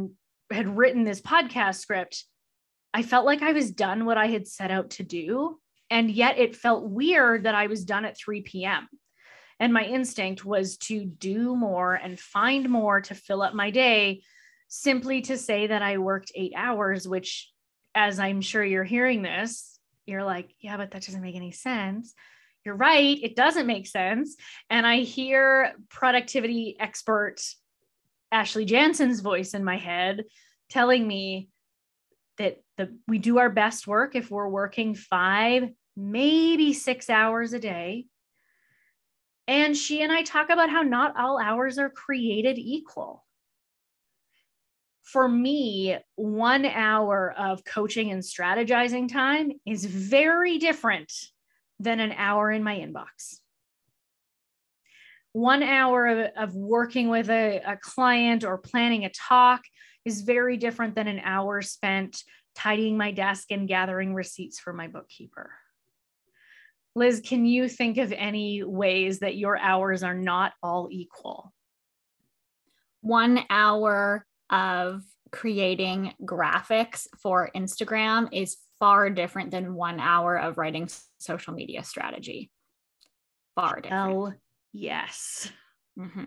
had 0.51 0.75
written 0.75 1.03
this 1.03 1.21
podcast 1.21 1.75
script, 1.75 2.25
I 2.93 3.03
felt 3.03 3.25
like 3.25 3.41
I 3.41 3.51
was 3.51 3.71
done 3.71 4.05
what 4.05 4.17
I 4.17 4.27
had 4.27 4.47
set 4.47 4.71
out 4.71 4.91
to 4.91 5.03
do. 5.03 5.59
And 5.89 6.09
yet 6.09 6.39
it 6.39 6.55
felt 6.55 6.89
weird 6.89 7.43
that 7.43 7.53
I 7.53 7.67
was 7.67 7.85
done 7.85 8.05
at 8.05 8.17
3 8.17 8.41
p.m. 8.41 8.87
And 9.59 9.73
my 9.73 9.83
instinct 9.83 10.43
was 10.43 10.77
to 10.77 11.05
do 11.05 11.55
more 11.55 11.93
and 11.93 12.19
find 12.19 12.69
more 12.69 13.01
to 13.01 13.15
fill 13.15 13.41
up 13.41 13.53
my 13.53 13.71
day, 13.71 14.21
simply 14.67 15.21
to 15.21 15.37
say 15.37 15.67
that 15.67 15.81
I 15.81 15.97
worked 15.97 16.31
eight 16.35 16.53
hours, 16.55 17.07
which, 17.07 17.49
as 17.93 18.19
I'm 18.19 18.41
sure 18.41 18.63
you're 18.63 18.83
hearing 18.83 19.21
this, 19.21 19.79
you're 20.05 20.23
like, 20.23 20.53
yeah, 20.59 20.77
but 20.77 20.91
that 20.91 21.05
doesn't 21.05 21.21
make 21.21 21.35
any 21.35 21.51
sense. 21.51 22.13
You're 22.65 22.75
right, 22.75 23.17
it 23.21 23.35
doesn't 23.35 23.67
make 23.67 23.87
sense. 23.87 24.35
And 24.69 24.85
I 24.85 24.99
hear 24.99 25.73
productivity 25.89 26.75
expert 26.79 27.37
Ashley 28.31 28.65
Janssen's 28.65 29.21
voice 29.21 29.53
in 29.53 29.63
my 29.63 29.77
head 29.77 30.25
telling 30.69 31.07
me 31.07 31.49
that 32.37 32.61
the 32.77 32.97
we 33.07 33.17
do 33.17 33.37
our 33.37 33.49
best 33.49 33.87
work 33.87 34.15
if 34.15 34.29
we're 34.29 34.49
working 34.49 34.95
5 34.95 35.69
maybe 35.95 36.73
6 36.73 37.09
hours 37.09 37.53
a 37.53 37.59
day 37.59 38.07
and 39.47 39.77
she 39.77 40.01
and 40.01 40.11
I 40.11 40.23
talk 40.23 40.49
about 40.49 40.69
how 40.69 40.81
not 40.81 41.17
all 41.17 41.39
hours 41.39 41.77
are 41.77 41.89
created 41.89 42.57
equal. 42.57 43.23
For 45.03 45.27
me, 45.29 45.97
one 46.15 46.65
hour 46.65 47.33
of 47.37 47.63
coaching 47.63 48.11
and 48.11 48.23
strategizing 48.23 49.11
time 49.11 49.51
is 49.65 49.85
very 49.85 50.57
different 50.57 51.13
than 51.79 51.99
an 51.99 52.13
hour 52.13 52.51
in 52.51 52.63
my 52.63 52.77
inbox. 52.77 53.39
One 55.33 55.61
hour 55.61 56.07
of, 56.07 56.31
of 56.37 56.55
working 56.55 57.09
with 57.09 57.29
a, 57.29 57.61
a 57.65 57.77
client 57.77 58.43
or 58.43 58.57
planning 58.57 59.05
a 59.05 59.09
talk 59.09 59.61
is 60.05 60.21
very 60.21 60.57
different 60.57 60.95
than 60.95 61.07
an 61.07 61.19
hour 61.19 61.61
spent 61.61 62.23
tidying 62.55 62.97
my 62.97 63.11
desk 63.11 63.51
and 63.51 63.67
gathering 63.67 64.13
receipts 64.13 64.59
for 64.59 64.73
my 64.73 64.87
bookkeeper. 64.87 65.51
Liz, 66.95 67.21
can 67.23 67.45
you 67.45 67.67
think 67.67 67.97
of 67.97 68.13
any 68.13 68.63
ways 68.63 69.19
that 69.19 69.35
your 69.35 69.57
hours 69.57 70.01
are 70.01 70.13
not 70.13 70.53
all 70.63 70.87
equal? 70.89 71.53
One 73.01 73.41
hour 73.49 74.25
of 74.49 75.03
creating 75.31 76.13
graphics 76.23 77.07
for 77.21 77.51
Instagram 77.53 78.29
is 78.31 78.57
far 78.79 79.09
different 79.09 79.51
than 79.51 79.73
one 79.73 79.99
hour 79.99 80.37
of 80.37 80.57
writing 80.57 80.87
social 81.17 81.53
media 81.53 81.83
strategy. 81.83 82.49
Far 83.55 83.81
different. 83.81 84.13
Oh, 84.13 84.33
yes. 84.71 85.51
Mm-hmm. 85.99 86.23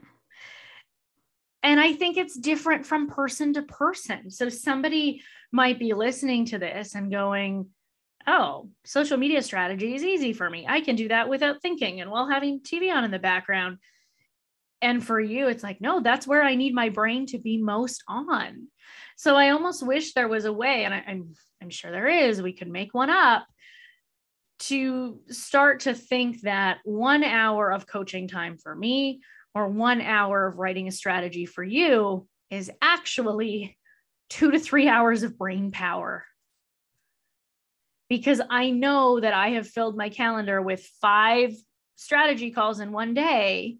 And 1.63 1.81
I 1.81 1.95
think 1.95 2.17
it's 2.17 2.39
different 2.39 2.87
from 2.87 3.09
person 3.09 3.55
to 3.55 3.63
person. 3.63 4.31
So 4.31 4.49
somebody 4.49 5.23
might 5.51 5.79
be 5.79 5.95
listening 5.95 6.45
to 6.47 6.59
this 6.59 6.95
and 6.95 7.11
going, 7.11 7.69
oh, 8.27 8.69
social 8.85 9.17
media 9.17 9.43
strategy 9.43 9.95
is 9.95 10.05
easy 10.05 10.33
for 10.33 10.49
me. 10.49 10.67
I 10.69 10.81
can 10.81 10.97
do 10.97 11.09
that 11.09 11.29
without 11.29 11.63
thinking 11.63 12.01
and 12.01 12.11
while 12.11 12.29
having 12.29 12.61
TV 12.61 12.93
on 12.93 13.05
in 13.05 13.11
the 13.11 13.19
background. 13.19 13.79
And 14.81 15.05
for 15.05 15.21
you, 15.21 15.49
it's 15.49 15.63
like, 15.63 15.81
no, 15.81 16.01
that's 16.01 16.27
where 16.27 16.43
I 16.43 16.55
need 16.55 16.75
my 16.75 16.89
brain 16.89 17.27
to 17.27 17.39
be 17.39 17.59
most 17.59 18.05
on. 18.07 18.69
So 19.17 19.35
I 19.35 19.51
almost 19.51 19.85
wish 19.85 20.13
there 20.13 20.29
was 20.29 20.45
a 20.45 20.53
way, 20.53 20.85
and 20.85 20.95
I, 20.95 21.03
I'm, 21.07 21.35
I'm 21.61 21.71
sure 21.71 21.91
there 21.91 22.07
is, 22.07 22.41
we 22.41 22.53
could 22.53 22.69
make 22.69 22.95
one 22.95 23.11
up 23.11 23.45
to 24.61 25.21
start 25.29 25.81
to 25.81 25.95
think 25.95 26.43
that 26.43 26.79
one 26.85 27.25
hour 27.25 27.73
of 27.73 27.87
coaching 27.87 28.29
time 28.29 28.57
for 28.57 28.75
me 28.75 29.21
or 29.55 29.69
one 29.69 30.01
hour 30.01 30.47
of 30.47 30.59
writing 30.59 30.89
a 30.89 30.93
strategy 30.93 31.47
for 31.47 31.65
you 31.65 32.27
is 32.51 32.71
actually 32.83 33.77
two 34.29 34.51
to 34.51 34.59
three 34.59 34.89
hours 34.89 35.23
of 35.23 35.39
brain 35.39 35.71
power 35.71 36.25
because 38.09 38.41
I 38.49 38.71
know 38.71 39.21
that 39.21 39.35
I 39.35 39.51
have 39.51 39.69
filled 39.69 39.97
my 39.97 40.09
calendar 40.09 40.63
with 40.63 40.83
five 41.01 41.55
strategy 41.97 42.51
calls 42.51 42.81
in 42.81 42.93
one 42.93 43.15
day 43.15 43.79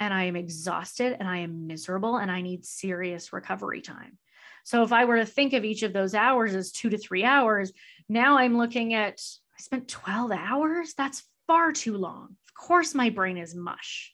and 0.00 0.12
I 0.12 0.24
am 0.24 0.36
exhausted 0.36 1.16
and 1.18 1.28
I 1.28 1.38
am 1.38 1.66
miserable 1.66 2.16
and 2.16 2.30
I 2.30 2.42
need 2.42 2.64
serious 2.64 3.32
recovery 3.32 3.80
time. 3.80 4.18
So 4.64 4.82
if 4.82 4.92
I 4.92 5.04
were 5.04 5.16
to 5.16 5.26
think 5.26 5.52
of 5.52 5.64
each 5.64 5.82
of 5.82 5.92
those 5.92 6.14
hours 6.14 6.54
as 6.54 6.72
two 6.72 6.90
to 6.90 6.98
three 6.98 7.24
hours, 7.24 7.72
now 8.08 8.38
I'm 8.38 8.56
looking 8.58 8.94
at 8.94 9.20
I 9.58 9.62
spent 9.62 9.88
12 9.88 10.32
hours. 10.32 10.94
That's 10.94 11.22
far 11.46 11.72
too 11.72 11.96
long. 11.96 12.36
Of 12.48 12.54
course, 12.54 12.94
my 12.94 13.10
brain 13.10 13.38
is 13.38 13.54
mush. 13.54 14.12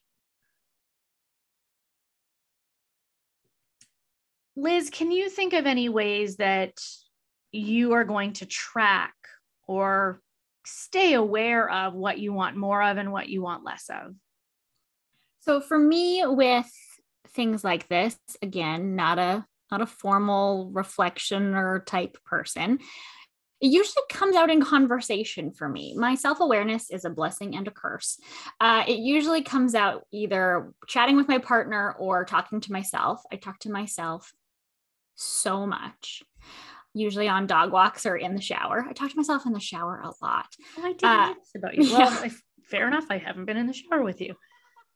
Liz, 4.57 4.91
can 4.91 5.11
you 5.11 5.31
think 5.31 5.55
of 5.55 5.67
any 5.67 5.89
ways 5.89 6.37
that 6.37 6.79
you 7.53 7.93
are 7.93 8.05
going 8.05 8.35
to 8.35 8.47
track 8.47 9.15
or 9.67 10.21
stay 10.65 11.15
aware 11.15 11.71
of 11.71 11.95
what 11.95 12.19
you 12.19 12.33
want 12.33 12.57
more 12.57 12.83
of 12.83 12.97
and 12.97 13.13
what 13.13 13.29
you 13.29 13.43
want 13.43 13.65
less 13.65 13.89
of? 13.91 14.15
So 15.41 15.61
for 15.61 15.79
me 15.79 16.23
with 16.27 16.71
things 17.29 17.65
like 17.65 17.89
this, 17.89 18.17
again, 18.43 18.97
not 18.97 19.19
a 19.19 19.47
not 19.71 19.81
a 19.81 19.87
formal 19.87 20.71
reflection 20.73 21.55
or 21.55 21.81
type 21.81 22.19
person. 22.25 22.79
It 23.61 23.69
usually 23.69 24.03
comes 24.09 24.37
out 24.37 24.51
in 24.51 24.63
conversation 24.63 25.53
for 25.53 25.69
me. 25.69 25.95
My 25.97 26.15
self 26.15 26.41
awareness 26.41 26.91
is 26.91 27.05
a 27.05 27.11
blessing 27.11 27.55
and 27.57 27.69
a 27.69 27.71
curse. 27.71 28.19
Uh, 28.59 28.85
it 28.89 28.99
usually 28.99 29.43
comes 29.43 29.75
out 29.75 30.05
either 30.13 30.73
chatting 30.87 31.17
with 31.17 31.29
my 31.29 31.39
partner 31.39 31.95
or 31.99 32.25
talking 32.25 32.61
to 32.63 32.73
myself. 32.73 33.23
I 33.31 33.37
talk 33.37 33.59
to 33.61 33.71
myself 33.71 34.33
so 35.15 35.67
much 35.67 36.23
usually 36.95 37.29
on 37.29 37.47
dog 37.47 37.73
walks 37.73 38.07
or 38.07 38.17
in 38.17 38.35
the 38.35 38.41
shower. 38.41 38.85
I 38.89 38.93
talk 38.93 39.11
to 39.11 39.17
myself 39.17 39.47
in 39.47 39.53
the 39.53 39.61
shower 39.61 40.01
a 40.01 40.13
lot. 40.25 40.47
Oh, 40.79 40.83
I 40.83 40.93
didn't 40.93 41.05
uh, 41.05 41.35
about 41.57 41.75
you. 41.77 41.83
Well, 41.93 42.25
yeah. 42.25 42.31
fair 42.65 42.87
enough. 42.87 43.07
I 43.11 43.19
haven't 43.19 43.47
been 43.47 43.57
in 43.57 43.67
the 43.67 43.73
shower 43.73 44.03
with 44.03 44.21
you. 44.21 44.35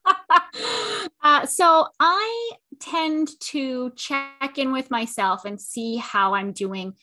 uh, 1.22 1.46
so 1.46 1.86
I 1.98 2.50
tend 2.80 3.28
to 3.40 3.92
check 3.96 4.58
in 4.58 4.72
with 4.72 4.90
myself 4.90 5.44
and 5.44 5.60
see 5.60 5.96
how 5.96 6.34
I'm 6.34 6.52
doing 6.52 6.94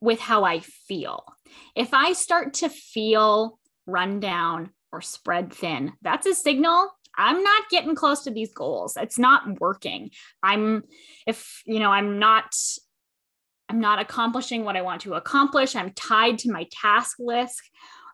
with 0.00 0.20
how 0.20 0.44
I 0.44 0.60
feel. 0.60 1.24
If 1.74 1.94
I 1.94 2.12
start 2.12 2.54
to 2.54 2.68
feel 2.68 3.58
run 3.86 4.20
down 4.20 4.70
or 4.92 5.00
spread 5.00 5.52
thin, 5.52 5.92
that's 6.02 6.26
a 6.26 6.34
signal 6.34 6.90
I'm 7.16 7.42
not 7.42 7.68
getting 7.70 7.94
close 7.94 8.24
to 8.24 8.30
these 8.30 8.52
goals. 8.52 8.96
It's 8.96 9.18
not 9.18 9.60
working. 9.60 10.10
I'm, 10.42 10.84
if, 11.26 11.62
you 11.66 11.78
know, 11.78 11.90
I'm 11.90 12.18
not 12.18 12.54
I'm 13.70 13.78
not 13.78 14.00
accomplishing 14.00 14.64
what 14.64 14.76
I 14.76 14.82
want 14.82 15.02
to 15.02 15.14
accomplish. 15.14 15.76
I'm 15.76 15.92
tied 15.92 16.38
to 16.40 16.50
my 16.50 16.66
task 16.72 17.18
list. 17.20 17.62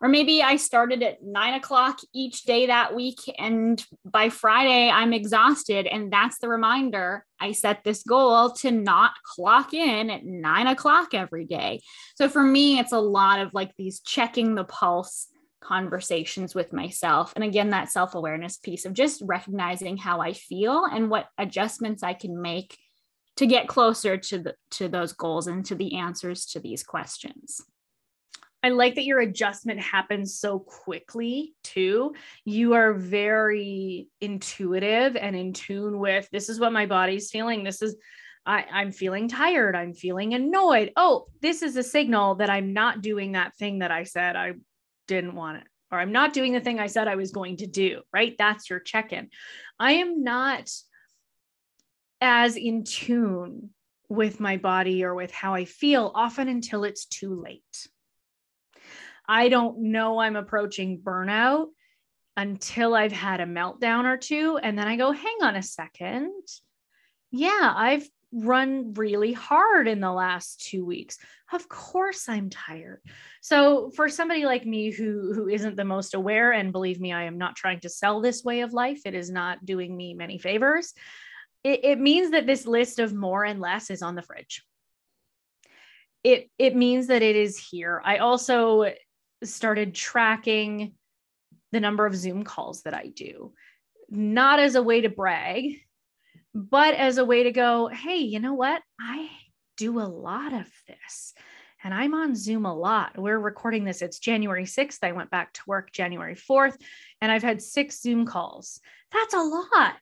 Or 0.03 0.09
maybe 0.11 0.43
I 0.43 0.57
started 0.57 1.03
at 1.03 1.23
nine 1.23 1.55
o'clock 1.55 2.01
each 2.15 2.43
day 2.43 2.67
that 2.67 2.95
week, 2.95 3.21
and 3.39 3.83
by 4.05 4.29
Friday, 4.29 4.91
I'm 4.91 5.15
exhausted. 5.15 5.87
And 5.87 6.13
that's 6.13 6.39
the 6.39 6.51
reminder 6.51 7.25
I 7.41 7.53
set 7.53 7.83
this 7.83 8.03
goal 8.03 8.51
to 8.57 8.71
not 8.71 9.13
clock 9.35 9.73
in 9.73 10.11
at 10.11 10.27
nine 10.27 10.67
o'clock 10.67 11.15
every 11.15 11.47
day. 11.47 11.81
So 12.17 12.29
for 12.29 12.43
me, 12.43 12.79
it's 12.79 12.93
a 12.93 13.01
lot 13.01 13.41
of 13.41 13.55
like 13.55 13.73
these 13.79 14.01
checking 14.01 14.55
the 14.55 14.65
pulse 14.65 15.29
conversations 15.63 16.55
with 16.55 16.75
myself. 16.75 17.33
And 17.35 17.43
again, 17.43 17.71
that 17.71 17.91
self 17.91 18.15
awareness 18.15 18.59
piece 18.59 18.85
of 18.85 18.93
just 18.93 19.23
recognizing 19.25 19.97
how 19.97 20.21
I 20.21 20.35
feel 20.35 20.85
and 20.85 21.09
what 21.09 21.29
adjustments 21.39 22.03
I 22.03 22.13
can 22.13 22.43
make 22.43 22.77
to 23.37 23.47
get 23.47 23.69
closer 23.69 24.17
to 24.17 24.39
the 24.39 24.55
to 24.73 24.89
those 24.89 25.13
goals 25.13 25.47
and 25.47 25.65
to 25.67 25.75
the 25.75 25.97
answers 25.97 26.47
to 26.47 26.61
these 26.61 26.83
questions. 26.83 27.61
I 28.63 28.71
like 28.71 28.97
that 28.97 29.05
your 29.05 29.21
adjustment 29.21 29.81
happens 29.81 30.39
so 30.41 30.59
quickly 30.59 31.55
too. 31.63 32.15
You 32.45 32.75
are 32.75 32.95
very 32.95 34.09
intuitive 34.21 35.15
and 35.15 35.37
in 35.37 35.53
tune 35.53 36.01
with 36.01 36.29
this 36.33 36.49
is 36.49 36.59
what 36.59 36.73
my 36.73 36.87
body's 36.87 37.31
feeling. 37.31 37.63
This 37.63 37.83
is 37.83 37.97
I, 38.47 38.65
I'm 38.73 38.93
feeling 38.93 39.29
tired. 39.29 39.75
I'm 39.75 39.93
feeling 39.93 40.35
annoyed. 40.35 40.93
Oh, 40.97 41.27
this 41.43 41.63
is 41.63 41.77
a 41.77 41.83
signal 41.83 42.37
that 42.37 42.51
I'm 42.51 42.73
not 42.73 43.03
doing 43.03 43.33
that 43.33 43.57
thing 43.57 43.81
that 43.81 43.91
I 43.91 44.05
said 44.05 44.37
I 44.37 44.55
didn't 45.09 45.35
want 45.35 45.59
it, 45.59 45.65
or 45.91 45.99
I'm 45.99 46.13
not 46.13 46.33
doing 46.33 46.53
the 46.53 46.61
thing 46.61 46.79
I 46.79 46.87
said 46.87 47.09
I 47.09 47.17
was 47.17 47.33
going 47.33 47.59
to 47.59 47.67
do, 47.67 48.03
right? 48.13 48.37
That's 48.39 48.71
your 48.71 48.81
check 48.81 49.13
in. 49.13 49.31
I 49.81 49.93
am 49.95 50.23
not 50.23 50.71
as 52.21 52.57
in 52.57 52.85
tune 52.85 53.71
with 54.09 54.41
my 54.41 54.57
body 54.57 55.05
or 55.05 55.15
with 55.15 55.33
how 55.33 55.55
I 55.55 55.65
feel, 55.65 56.13
often 56.15 56.49
until 56.49 56.85
it's 56.85 57.07
too 57.07 57.41
late. 57.41 57.89
I 59.29 59.49
don't 59.49 59.91
know 59.91 60.19
I'm 60.19 60.37
approaching 60.37 61.01
burnout 61.01 61.69
until 62.37 62.95
I've 62.95 63.13
had 63.13 63.41
a 63.41 63.47
meltdown 63.47 64.05
or 64.05 64.17
two. 64.17 64.59
And 64.63 64.79
then 64.79 64.87
I 64.87 64.97
go, 64.97 65.11
hang 65.11 65.39
on 65.43 65.57
a 65.57 65.63
second. 65.63 66.33
Yeah, 67.31 67.73
I've 67.75 68.09
run 68.33 68.93
really 68.95 69.33
hard 69.33 69.89
in 69.89 70.01
the 70.01 70.13
last 70.13 70.61
two 70.61 70.85
weeks. 70.85 71.19
Of 71.53 71.69
course 71.69 72.29
I'm 72.29 72.51
tired. 72.51 73.01
So 73.41 73.91
for 73.91 74.09
somebody 74.09 74.45
like 74.45 74.67
me 74.67 74.91
who 74.91 75.33
who 75.33 75.49
isn't 75.49 75.77
the 75.77 75.85
most 75.85 76.15
aware, 76.15 76.53
and 76.53 76.73
believe 76.73 77.01
me, 77.01 77.13
I 77.13 77.25
am 77.25 77.39
not 77.39 77.57
trying 77.57 77.81
to 77.81 77.89
sell 77.89 78.21
this 78.21 78.45
way 78.45 78.61
of 78.61 78.73
life. 78.73 79.03
It 79.05 79.15
is 79.15 79.31
not 79.31 79.65
doing 79.65 79.97
me 79.97 80.15
many 80.15 80.39
favors. 80.39 80.93
It, 81.65 81.81
it 81.85 82.01
means 82.01 82.31
that 82.31 82.47
this 82.47 82.67
list 82.67 82.99
of 82.99 83.15
more 83.15 83.45
and 83.45 83.61
less 83.61 83.91
is 83.91 84.03
on 84.03 84.15
the 84.15 84.23
fridge. 84.23 84.65
It 86.23 86.51
it 86.59 86.75
means 86.75 87.09
that 87.09 87.23
it 87.23 87.37
is 87.37 87.59
here. 87.59 88.01
I 88.05 88.19
also 88.19 88.93
started 89.45 89.95
tracking 89.95 90.95
the 91.73 91.81
number 91.81 92.07
of 92.07 92.17
Zoom 92.17 92.45
calls 92.45 92.83
that 92.83 92.95
I 92.95 93.09
do, 93.09 93.53
not 94.09 94.59
as 94.59 94.75
a 94.75 94.83
way 94.83 95.03
to 95.03 95.09
brag, 95.09 95.81
but 96.55 96.95
as 96.95 97.19
a 97.19 97.25
way 97.25 97.45
to 97.45 97.53
go, 97.53 97.89
hey, 97.89 98.17
you 98.17 98.41
know 98.41 98.55
what? 98.55 98.83
I 99.01 99.29
do 99.77 100.01
a 100.01 100.09
lot 100.09 100.53
of 100.53 100.67
this 100.89 101.35
and 101.87 101.95
I'm 101.95 102.15
on 102.15 102.35
Zoom 102.35 102.67
a 102.67 102.75
lot. 102.75 103.17
We're 103.17 103.39
recording 103.39 103.85
this, 103.85 104.03
it's 104.03 104.19
January 104.19 104.65
6th. 104.65 104.99
I 105.05 105.13
went 105.13 105.31
back 105.31 105.53
to 105.53 105.61
work 105.69 105.93
January 105.93 106.35
4th, 106.35 106.77
and 107.21 107.31
I've 107.31 107.45
had 107.45 107.63
six 107.63 108.03
Zoom 108.03 108.27
calls. 108.27 108.81
That's 109.13 109.35
a 109.35 109.39
lot. 109.39 109.95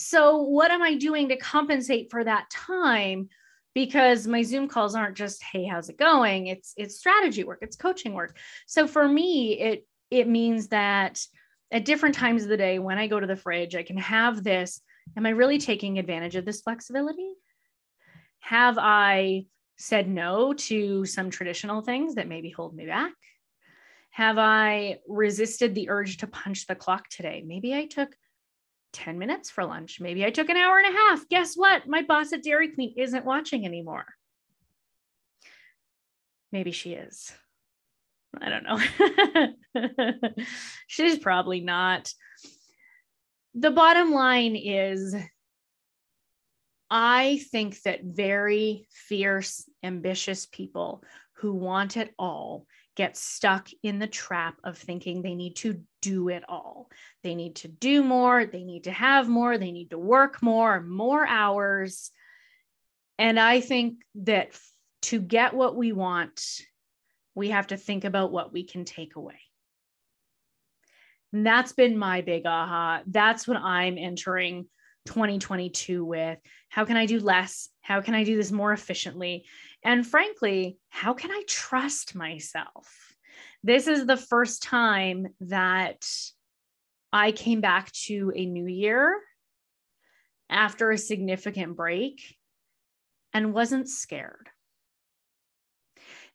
So, 0.00 0.42
what 0.42 0.70
am 0.70 0.80
I 0.80 0.94
doing 0.94 1.28
to 1.28 1.36
compensate 1.36 2.12
for 2.12 2.22
that 2.22 2.48
time? 2.50 3.30
Because 3.74 4.28
my 4.28 4.44
Zoom 4.44 4.68
calls 4.68 4.94
aren't 4.94 5.16
just, 5.16 5.42
hey, 5.42 5.64
how's 5.64 5.88
it 5.88 5.98
going? 5.98 6.46
It's 6.46 6.72
it's 6.76 6.98
strategy 6.98 7.42
work, 7.42 7.58
it's 7.62 7.74
coaching 7.74 8.14
work. 8.14 8.38
So 8.68 8.86
for 8.86 9.06
me, 9.08 9.58
it 9.58 9.86
it 10.12 10.28
means 10.28 10.68
that 10.68 11.20
at 11.72 11.84
different 11.84 12.14
times 12.14 12.44
of 12.44 12.48
the 12.48 12.56
day 12.56 12.78
when 12.78 12.96
I 12.96 13.08
go 13.08 13.18
to 13.18 13.26
the 13.26 13.34
fridge, 13.34 13.74
I 13.74 13.82
can 13.82 13.96
have 13.98 14.44
this. 14.44 14.80
Am 15.16 15.26
I 15.26 15.30
really 15.30 15.58
taking 15.58 15.98
advantage 15.98 16.36
of 16.36 16.44
this 16.44 16.60
flexibility? 16.60 17.32
Have 18.38 18.78
I 18.78 19.46
said 19.78 20.08
no 20.08 20.52
to 20.52 21.06
some 21.06 21.28
traditional 21.28 21.82
things 21.82 22.14
that 22.14 22.28
maybe 22.28 22.50
hold 22.50 22.72
me 22.72 22.86
back? 22.86 23.14
Have 24.10 24.38
I 24.38 24.98
resisted 25.08 25.74
the 25.74 25.90
urge 25.90 26.18
to 26.18 26.28
punch 26.28 26.68
the 26.68 26.76
clock 26.76 27.08
today? 27.08 27.42
Maybe 27.44 27.74
I 27.74 27.86
took 27.86 28.14
10 28.92 29.18
minutes 29.18 29.50
for 29.50 29.64
lunch. 29.64 30.00
Maybe 30.00 30.24
I 30.24 30.30
took 30.30 30.48
an 30.48 30.56
hour 30.56 30.78
and 30.78 30.94
a 30.94 30.98
half. 30.98 31.28
Guess 31.28 31.54
what? 31.54 31.86
My 31.86 32.02
boss 32.02 32.32
at 32.32 32.42
Dairy 32.42 32.72
Queen 32.72 32.94
isn't 32.96 33.24
watching 33.24 33.64
anymore. 33.64 34.06
Maybe 36.52 36.72
she 36.72 36.92
is. 36.92 37.32
I 38.40 38.50
don't 38.50 38.64
know. 39.74 40.34
She's 40.86 41.18
probably 41.18 41.60
not. 41.60 42.12
The 43.54 43.70
bottom 43.70 44.12
line 44.12 44.56
is 44.56 45.14
I 46.90 47.40
think 47.50 47.82
that 47.82 48.04
very 48.04 48.86
fierce, 48.90 49.68
ambitious 49.82 50.46
people 50.46 51.02
who 51.34 51.52
want 51.52 51.96
it 51.96 52.14
all 52.18 52.66
get 52.96 53.16
stuck 53.16 53.68
in 53.82 53.98
the 53.98 54.06
trap 54.06 54.56
of 54.64 54.76
thinking 54.76 55.22
they 55.22 55.34
need 55.34 55.56
to 55.56 55.82
do 56.00 56.28
it 56.28 56.44
all. 56.48 56.90
They 57.22 57.34
need 57.34 57.56
to 57.56 57.68
do 57.68 58.02
more, 58.02 58.44
they 58.44 58.64
need 58.64 58.84
to 58.84 58.92
have 58.92 59.28
more, 59.28 59.58
they 59.58 59.72
need 59.72 59.90
to 59.90 59.98
work 59.98 60.42
more, 60.42 60.80
more 60.80 61.26
hours. 61.26 62.10
And 63.18 63.38
I 63.38 63.60
think 63.60 64.02
that 64.16 64.50
to 65.02 65.20
get 65.20 65.54
what 65.54 65.76
we 65.76 65.92
want, 65.92 66.42
we 67.34 67.50
have 67.50 67.68
to 67.68 67.76
think 67.76 68.04
about 68.04 68.32
what 68.32 68.52
we 68.52 68.64
can 68.64 68.84
take 68.84 69.16
away. 69.16 69.40
And 71.32 71.46
that's 71.46 71.72
been 71.72 71.98
my 71.98 72.22
big 72.22 72.46
aha. 72.46 73.02
That's 73.06 73.46
what 73.46 73.58
I'm 73.58 73.98
entering 73.98 74.66
2022 75.06 76.04
with. 76.04 76.38
How 76.68 76.84
can 76.84 76.96
I 76.96 77.06
do 77.06 77.20
less? 77.20 77.68
How 77.80 78.00
can 78.00 78.14
I 78.14 78.24
do 78.24 78.36
this 78.36 78.52
more 78.52 78.72
efficiently? 78.72 79.46
And 79.84 80.06
frankly, 80.06 80.78
how 80.88 81.14
can 81.14 81.30
I 81.30 81.42
trust 81.46 82.14
myself? 82.14 83.07
This 83.62 83.86
is 83.86 84.06
the 84.06 84.16
first 84.16 84.62
time 84.62 85.28
that 85.40 86.06
I 87.12 87.32
came 87.32 87.60
back 87.60 87.90
to 88.06 88.32
a 88.34 88.46
new 88.46 88.66
year 88.66 89.20
after 90.50 90.90
a 90.90 90.98
significant 90.98 91.76
break 91.76 92.36
and 93.32 93.52
wasn't 93.52 93.88
scared. 93.88 94.48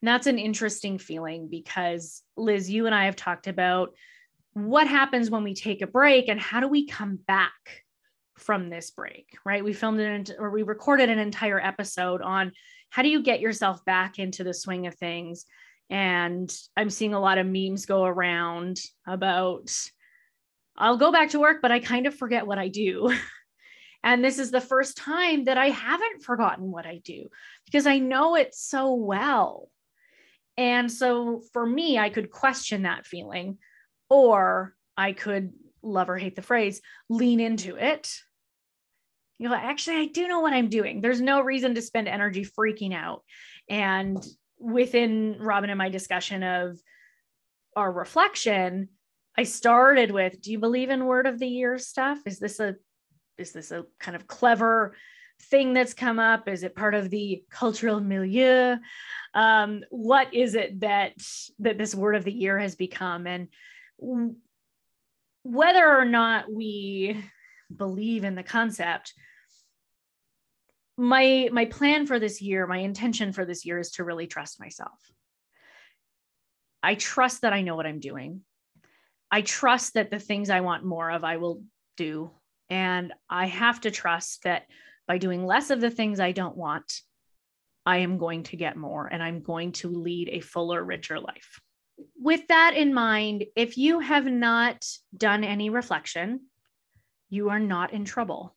And 0.02 0.08
that's 0.08 0.28
an 0.28 0.38
interesting 0.38 0.98
feeling 0.98 1.48
because, 1.50 2.24
Liz, 2.36 2.70
you 2.70 2.86
and 2.86 2.94
I 2.94 3.06
have 3.06 3.16
talked 3.16 3.48
about 3.48 3.94
what 4.54 4.88
happens 4.88 5.30
when 5.30 5.44
we 5.44 5.54
take 5.54 5.82
a 5.82 5.88
break 5.88 6.28
and 6.28 6.40
how 6.40 6.60
do 6.60 6.68
we 6.68 6.88
come 6.88 7.16
back 7.16 7.84
from 8.38 8.70
this 8.70 8.92
break, 8.92 9.30
right? 9.46 9.64
We 9.64 9.74
filmed 9.74 10.00
it 10.00 10.32
or 10.38 10.50
we 10.50 10.64
recorded 10.64 11.10
an 11.10 11.20
entire 11.20 11.60
episode 11.60 12.22
on 12.22 12.52
how 12.90 13.02
do 13.02 13.10
you 13.10 13.24
get 13.24 13.40
yourself 13.40 13.84
back 13.86 14.20
into 14.20 14.44
the 14.44 14.54
swing 14.54 14.88
of 14.88 14.96
things. 14.96 15.46
And 15.90 16.54
I'm 16.76 16.90
seeing 16.90 17.14
a 17.14 17.20
lot 17.20 17.38
of 17.38 17.46
memes 17.46 17.86
go 17.86 18.04
around 18.04 18.80
about 19.08 19.72
I'll 20.76 20.98
go 20.98 21.12
back 21.12 21.30
to 21.32 21.40
work, 21.40 21.62
but 21.62 21.72
I 21.72 21.80
kind 21.80 22.08
of 22.08 22.16
forget 22.16 22.48
what 22.48 22.58
I 22.58 22.68
do. 22.68 23.14
And 24.04 24.24
this 24.24 24.38
is 24.38 24.52
the 24.52 24.62
first 24.62 24.98
time 24.98 25.46
that 25.46 25.58
I 25.58 25.70
haven't 25.70 26.24
forgotten 26.24 26.72
what 26.72 26.86
I 26.86 27.00
do 27.06 27.30
because 27.66 27.88
I 27.88 28.00
know 28.00 28.36
it 28.36 28.54
so 28.54 28.96
well. 28.96 29.70
And 30.58 30.92
so 30.92 31.42
for 31.54 31.66
me, 31.66 31.98
I 31.98 32.10
could 32.10 32.30
question 32.30 32.84
that 32.84 33.08
feeling, 33.08 33.58
or 34.10 34.76
I 34.98 35.14
could 35.14 35.54
love 35.82 36.10
or 36.10 36.18
hate 36.18 36.36
the 36.36 36.42
phrase, 36.42 36.82
lean 37.10 37.40
into 37.40 37.78
it. 37.78 38.14
You 39.40 39.50
know, 39.50 39.56
actually, 39.56 39.98
I 39.98 40.06
do 40.08 40.28
know 40.28 40.42
what 40.42 40.54
I'm 40.54 40.70
doing. 40.70 41.02
There's 41.02 41.22
no 41.22 41.42
reason 41.42 41.74
to 41.76 41.82
spend 41.82 42.08
energy 42.08 42.46
freaking 42.46 42.94
out. 42.94 43.24
And 43.70 44.24
within 44.64 45.38
Robin 45.40 45.70
and 45.70 45.78
my 45.78 45.90
discussion 45.90 46.42
of 46.42 46.80
our 47.76 47.92
reflection, 47.92 48.90
I 49.38 49.44
started 49.44 50.12
with, 50.12 50.42
do 50.42 50.52
you 50.52 50.60
believe 50.60 50.90
in 50.90 51.06
word 51.06 51.28
of 51.28 51.40
the 51.40 51.48
year 51.48 51.78
stuff? 51.78 52.20
Is 52.26 52.40
this 52.40 52.60
a 52.60 52.76
is 53.38 53.52
this 53.52 53.72
a 53.72 53.86
kind 54.00 54.16
of 54.16 54.28
clever 54.28 54.96
thing 55.42 55.74
that's 55.74 55.96
come 55.96 56.20
up? 56.20 56.48
Is 56.48 56.64
it 56.64 56.76
part 56.76 56.94
of 56.94 57.10
the 57.10 57.44
cultural 57.50 58.00
milieu? 58.00 58.78
Um, 59.34 59.84
what 59.90 60.34
is 60.34 60.54
it 60.56 60.80
that 60.82 61.14
that 61.60 61.78
this 61.78 61.96
word 61.96 62.16
of 62.16 62.24
the 62.24 62.32
year 62.32 62.60
has 62.60 62.76
become? 62.76 63.28
And 63.28 63.48
whether 65.44 65.86
or 65.86 66.06
not 66.06 66.52
we 66.52 67.22
believe 67.76 68.24
in 68.24 68.36
the 68.36 68.44
concept, 68.44 69.14
my 70.98 71.50
my 71.52 71.66
plan 71.66 72.06
for 72.06 72.20
this 72.20 72.42
year, 72.42 72.68
my 72.68 72.78
intention 72.78 73.34
for 73.34 73.46
this 73.46 73.66
year 73.66 73.80
is 73.80 73.92
to 73.92 74.04
really 74.04 74.28
trust 74.28 74.60
myself. 74.60 75.00
I 76.82 76.96
trust 76.96 77.42
that 77.42 77.54
I 77.54 77.62
know 77.62 77.76
what 77.76 77.86
I'm 77.86 78.00
doing. 78.00 78.42
I 79.32 79.42
trust 79.42 79.96
that 79.96 80.12
the 80.12 80.20
things 80.20 80.50
I 80.50 80.62
want 80.62 80.86
more 80.86 81.10
of, 81.10 81.24
I 81.24 81.38
will 81.38 81.64
do. 81.98 82.32
And 82.70 83.14
I 83.30 83.48
have 83.48 83.82
to 83.82 83.92
trust 83.92 84.44
that 84.44 84.68
by 85.08 85.18
doing 85.18 85.46
less 85.46 85.70
of 85.70 85.82
the 85.82 85.90
things 85.90 86.20
I 86.20 86.34
don't 86.34 86.58
want, 86.58 87.02
I 87.86 87.98
am 87.98 88.18
going 88.18 88.44
to 88.44 88.58
get 88.58 88.78
more 88.78 89.08
and 89.08 89.22
I'm 89.22 89.42
going 89.42 89.72
to 89.74 89.90
lead 89.90 90.30
a 90.30 90.40
fuller, 90.40 90.84
richer 90.84 91.20
life. 91.20 91.60
With 92.18 92.48
that 92.48 92.74
in 92.76 92.94
mind, 92.94 93.46
if 93.56 93.78
you 93.78 94.00
have 94.00 94.26
not 94.26 94.86
done 95.16 95.44
any 95.44 95.70
reflection, 95.70 96.42
you 97.30 97.50
are 97.50 97.60
not 97.60 97.94
in 97.94 98.06
trouble. 98.06 98.56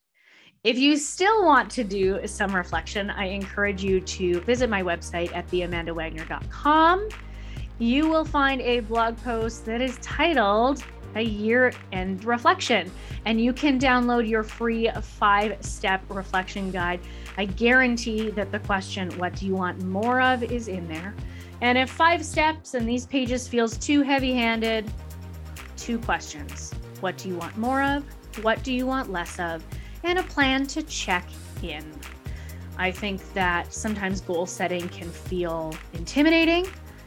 If 0.67 0.77
you 0.77 0.97
still 0.97 1.45
want 1.45 1.71
to 1.71 1.85
do 1.85 2.27
some 2.27 2.53
reflection, 2.53 3.09
I 3.09 3.27
encourage 3.27 3.85
you 3.85 4.01
to 4.01 4.41
visit 4.41 4.69
my 4.69 4.83
website 4.83 5.33
at 5.33 5.47
theamandawagner.com. 5.47 7.09
You 7.79 8.09
will 8.09 8.25
find 8.25 8.61
a 8.61 8.81
blog 8.81 9.17
post 9.19 9.65
that 9.67 9.81
is 9.81 9.97
titled 9.99 10.83
a 11.15 11.23
year 11.23 11.73
end 11.93 12.25
reflection. 12.25 12.91
And 13.27 13.41
you 13.41 13.53
can 13.53 13.79
download 13.79 14.29
your 14.29 14.43
free 14.43 14.91
five 15.03 15.65
step 15.65 16.03
reflection 16.09 16.73
guide. 16.73 16.99
I 17.39 17.45
guarantee 17.45 18.31
that 18.31 18.51
the 18.51 18.59
question, 18.59 19.17
What 19.21 19.37
do 19.37 19.47
you 19.47 19.55
want 19.55 19.85
more 19.85 20.21
of? 20.21 20.43
is 20.43 20.67
in 20.67 20.89
there. 20.89 21.15
And 21.61 21.79
if 21.79 21.91
five 21.91 22.25
steps 22.25 22.75
and 22.75 22.89
these 22.89 23.07
pages 23.07 23.47
feels 23.47 23.79
too 23.79 24.03
heavy 24.03 24.33
handed, 24.33 24.93
two 25.77 26.01
questions 26.01 26.73
What 26.99 27.17
do 27.19 27.29
you 27.29 27.37
want 27.37 27.57
more 27.57 27.85
of? 27.85 28.03
What 28.43 28.65
do 28.65 28.73
you 28.73 28.85
want 28.85 29.13
less 29.13 29.39
of? 29.39 29.63
And 30.07 30.21
a 30.21 30.23
plan 30.23 30.69
to 30.69 30.85
check 30.85 31.29
in. 31.64 31.85
I 32.79 32.92
think 32.92 33.21
that 33.35 33.75
sometimes 33.75 34.21
goal 34.21 34.47
setting 34.47 34.88
can 34.90 35.11
feel 35.11 35.75
intimidating. 35.95 36.64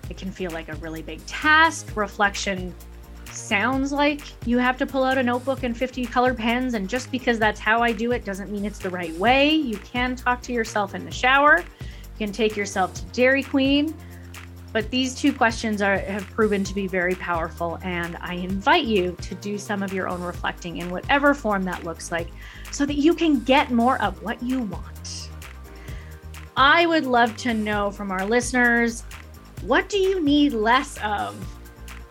It 0.10 0.18
can 0.18 0.32
feel 0.32 0.52
like 0.52 0.68
a 0.68 0.76
really 0.76 1.02
big 1.02 1.26
task. 1.26 1.96
Reflection 1.96 2.76
sounds 3.32 3.94
like 3.94 4.22
you 4.46 4.58
have 4.58 4.78
to 4.80 4.86
pull 4.86 5.06
out 5.06 5.18
a 5.18 5.24
notebook 5.24 5.64
and 5.64 5.78
50 5.78 6.08
color 6.08 6.34
pens. 6.34 6.74
And 6.74 6.90
just 6.90 7.10
because 7.10 7.40
that's 7.40 7.60
how 7.60 7.82
I 7.82 7.94
do 7.94 8.12
it 8.12 8.26
doesn't 8.26 8.52
mean 8.52 8.66
it's 8.66 8.80
the 8.80 8.90
right 8.90 9.14
way. 9.14 9.50
You 9.50 9.78
can 9.78 10.18
talk 10.18 10.42
to 10.42 10.52
yourself 10.52 10.94
in 10.94 11.06
the 11.06 11.12
shower. 11.12 11.60
You 11.60 12.26
can 12.26 12.34
take 12.34 12.58
yourself 12.58 12.94
to 12.96 13.06
Dairy 13.14 13.44
Queen. 13.44 13.96
But 14.72 14.92
these 14.92 15.16
two 15.16 15.34
questions 15.34 15.82
are 15.82 15.98
have 15.98 16.30
proven 16.30 16.64
to 16.64 16.76
be 16.76 16.88
very 16.88 17.16
powerful, 17.16 17.80
and 17.84 18.18
I 18.22 18.36
invite 18.36 18.86
you 18.86 19.16
to 19.22 19.36
do 19.36 19.58
some 19.58 19.82
of 19.82 19.94
your 19.94 20.08
own 20.08 20.22
reflecting 20.22 20.78
in 20.78 20.92
whatever 20.92 21.34
form 21.34 21.64
that 21.64 21.84
looks 21.84 22.12
like, 22.12 22.28
so 22.72 22.86
that 22.86 22.96
you 22.96 23.14
can 23.14 23.40
get 23.44 23.72
more 23.72 24.02
of 24.02 24.22
what 24.22 24.42
you 24.44 24.62
want. 24.62 25.30
I 26.56 26.86
would 26.86 27.06
love 27.06 27.36
to 27.38 27.54
know 27.54 27.90
from 27.90 28.12
our 28.12 28.26
listeners 28.26 29.04
what 29.62 29.90
do 29.90 29.98
you 29.98 30.22
need 30.22 30.54
less 30.54 30.98
of? 31.04 31.36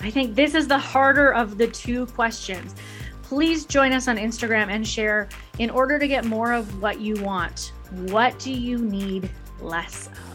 I 0.00 0.10
think 0.10 0.34
this 0.34 0.54
is 0.54 0.68
the 0.68 0.78
harder 0.78 1.32
of 1.32 1.58
the 1.58 1.66
two 1.66 2.06
questions. 2.06 2.74
Please 3.22 3.64
join 3.66 3.92
us 3.92 4.08
on 4.08 4.16
Instagram 4.16 4.68
and 4.68 4.86
share 4.86 5.28
in 5.58 5.70
order 5.70 5.98
to 5.98 6.08
get 6.08 6.24
more 6.24 6.52
of 6.52 6.80
what 6.80 7.00
you 7.00 7.14
want. 7.22 7.72
What 7.90 8.38
do 8.38 8.52
you 8.52 8.78
need 8.78 9.30
less 9.60 10.08
of? 10.08 10.27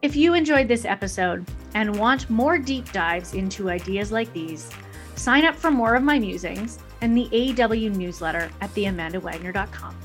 If 0.00 0.14
you 0.14 0.34
enjoyed 0.34 0.68
this 0.68 0.84
episode 0.84 1.44
and 1.74 1.98
want 1.98 2.30
more 2.30 2.56
deep 2.56 2.92
dives 2.92 3.34
into 3.34 3.68
ideas 3.68 4.12
like 4.12 4.32
these, 4.32 4.70
sign 5.16 5.44
up 5.44 5.56
for 5.56 5.72
more 5.72 5.96
of 5.96 6.04
my 6.04 6.20
musings 6.20 6.78
and 7.00 7.16
the 7.16 7.26
AW 7.60 7.96
newsletter 7.96 8.48
at 8.60 8.72
theamandawagner.com. 8.74 9.96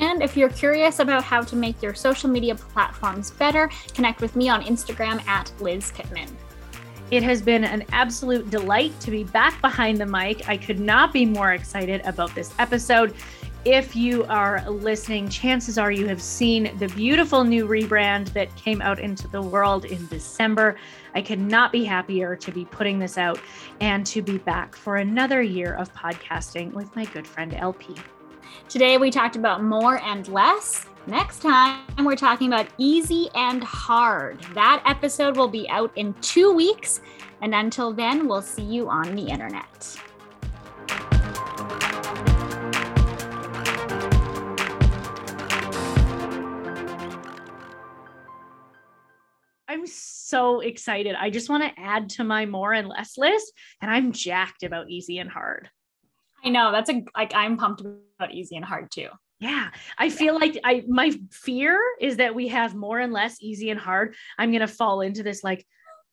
And 0.00 0.22
if 0.22 0.36
you're 0.36 0.50
curious 0.50 0.98
about 0.98 1.24
how 1.24 1.40
to 1.40 1.56
make 1.56 1.82
your 1.82 1.94
social 1.94 2.28
media 2.28 2.54
platforms 2.54 3.30
better, 3.30 3.70
connect 3.94 4.20
with 4.20 4.36
me 4.36 4.50
on 4.50 4.62
Instagram 4.62 5.26
at 5.26 5.50
Liz 5.58 5.90
Pittman. 5.92 6.28
It 7.10 7.22
has 7.22 7.40
been 7.40 7.64
an 7.64 7.84
absolute 7.92 8.50
delight 8.50 8.92
to 9.00 9.10
be 9.10 9.24
back 9.24 9.58
behind 9.62 9.96
the 9.96 10.04
mic. 10.04 10.46
I 10.50 10.58
could 10.58 10.78
not 10.78 11.14
be 11.14 11.24
more 11.24 11.54
excited 11.54 12.02
about 12.04 12.34
this 12.34 12.52
episode. 12.58 13.14
If 13.70 13.94
you 13.94 14.24
are 14.30 14.64
listening, 14.66 15.28
chances 15.28 15.76
are 15.76 15.92
you 15.92 16.06
have 16.06 16.22
seen 16.22 16.74
the 16.78 16.88
beautiful 16.88 17.44
new 17.44 17.68
rebrand 17.68 18.32
that 18.32 18.56
came 18.56 18.80
out 18.80 18.98
into 18.98 19.28
the 19.28 19.42
world 19.42 19.84
in 19.84 20.06
December. 20.06 20.78
I 21.14 21.20
could 21.20 21.38
not 21.38 21.70
be 21.70 21.84
happier 21.84 22.34
to 22.34 22.50
be 22.50 22.64
putting 22.64 22.98
this 22.98 23.18
out 23.18 23.38
and 23.82 24.06
to 24.06 24.22
be 24.22 24.38
back 24.38 24.74
for 24.74 24.96
another 24.96 25.42
year 25.42 25.74
of 25.74 25.92
podcasting 25.92 26.72
with 26.72 26.96
my 26.96 27.04
good 27.04 27.26
friend 27.26 27.52
LP. 27.52 27.94
Today 28.70 28.96
we 28.96 29.10
talked 29.10 29.36
about 29.36 29.62
more 29.62 30.00
and 30.02 30.26
less. 30.28 30.86
Next 31.06 31.42
time, 31.42 31.84
we're 31.98 32.16
talking 32.16 32.48
about 32.48 32.68
easy 32.78 33.28
and 33.34 33.62
hard. 33.62 34.40
That 34.54 34.82
episode 34.86 35.36
will 35.36 35.46
be 35.46 35.68
out 35.68 35.92
in 35.94 36.14
two 36.22 36.54
weeks. 36.54 37.02
And 37.42 37.54
until 37.54 37.92
then, 37.92 38.28
we'll 38.28 38.40
see 38.40 38.62
you 38.62 38.88
on 38.88 39.14
the 39.14 39.24
internet. 39.28 40.00
I'm 49.78 49.86
so 49.86 50.58
excited. 50.58 51.14
I 51.14 51.30
just 51.30 51.48
want 51.48 51.62
to 51.62 51.80
add 51.80 52.08
to 52.10 52.24
my 52.24 52.46
more 52.46 52.72
and 52.72 52.88
less 52.88 53.16
list, 53.16 53.52
and 53.80 53.88
I'm 53.88 54.10
jacked 54.10 54.64
about 54.64 54.90
easy 54.90 55.18
and 55.18 55.30
hard. 55.30 55.70
I 56.44 56.48
know 56.48 56.72
that's 56.72 56.90
a 56.90 57.04
like 57.16 57.32
I'm 57.34 57.56
pumped 57.56 57.82
about 57.82 58.34
easy 58.34 58.56
and 58.56 58.64
hard 58.64 58.90
too. 58.90 59.08
Yeah, 59.38 59.70
I 59.96 60.10
feel 60.10 60.34
like 60.34 60.58
I 60.64 60.82
my 60.88 61.12
fear 61.30 61.80
is 62.00 62.16
that 62.16 62.34
we 62.34 62.48
have 62.48 62.74
more 62.74 62.98
and 62.98 63.12
less 63.12 63.36
easy 63.40 63.70
and 63.70 63.78
hard. 63.78 64.16
I'm 64.36 64.50
gonna 64.50 64.66
fall 64.66 65.00
into 65.00 65.22
this 65.22 65.44
like 65.44 65.64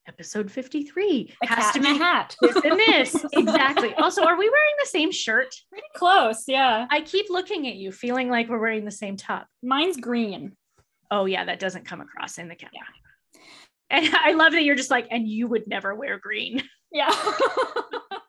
episode 0.07 0.51
53 0.51 1.33
a 1.41 1.47
has 1.47 1.73
to 1.73 1.79
be 1.81 1.89
a 1.89 1.93
hat. 1.95 2.35
this 2.39 2.55
and 2.57 2.77
this 2.77 3.25
exactly. 3.33 3.95
Also, 3.95 4.23
are 4.23 4.37
we 4.37 4.47
wearing 4.47 4.75
the 4.79 4.89
same 4.89 5.11
shirt? 5.11 5.55
Pretty 5.71 5.87
close, 5.95 6.43
yeah. 6.47 6.85
I 6.91 7.01
keep 7.01 7.31
looking 7.31 7.67
at 7.67 7.75
you, 7.75 7.91
feeling 7.91 8.29
like 8.29 8.47
we're 8.47 8.59
wearing 8.59 8.85
the 8.85 8.91
same 8.91 9.17
top. 9.17 9.47
Mine's 9.63 9.97
green. 9.97 10.55
Oh 11.09 11.25
yeah, 11.25 11.45
that 11.45 11.59
doesn't 11.59 11.85
come 11.85 12.01
across 12.01 12.37
in 12.37 12.47
the 12.47 12.55
camera. 12.55 12.73
Yeah. 12.75 13.04
And 13.89 14.07
I 14.23 14.33
love 14.33 14.53
that 14.53 14.63
you're 14.63 14.75
just 14.75 14.91
like, 14.91 15.07
and 15.11 15.27
you 15.27 15.47
would 15.47 15.67
never 15.67 15.93
wear 15.95 16.19
green. 16.19 16.63
Yeah. 16.91 17.13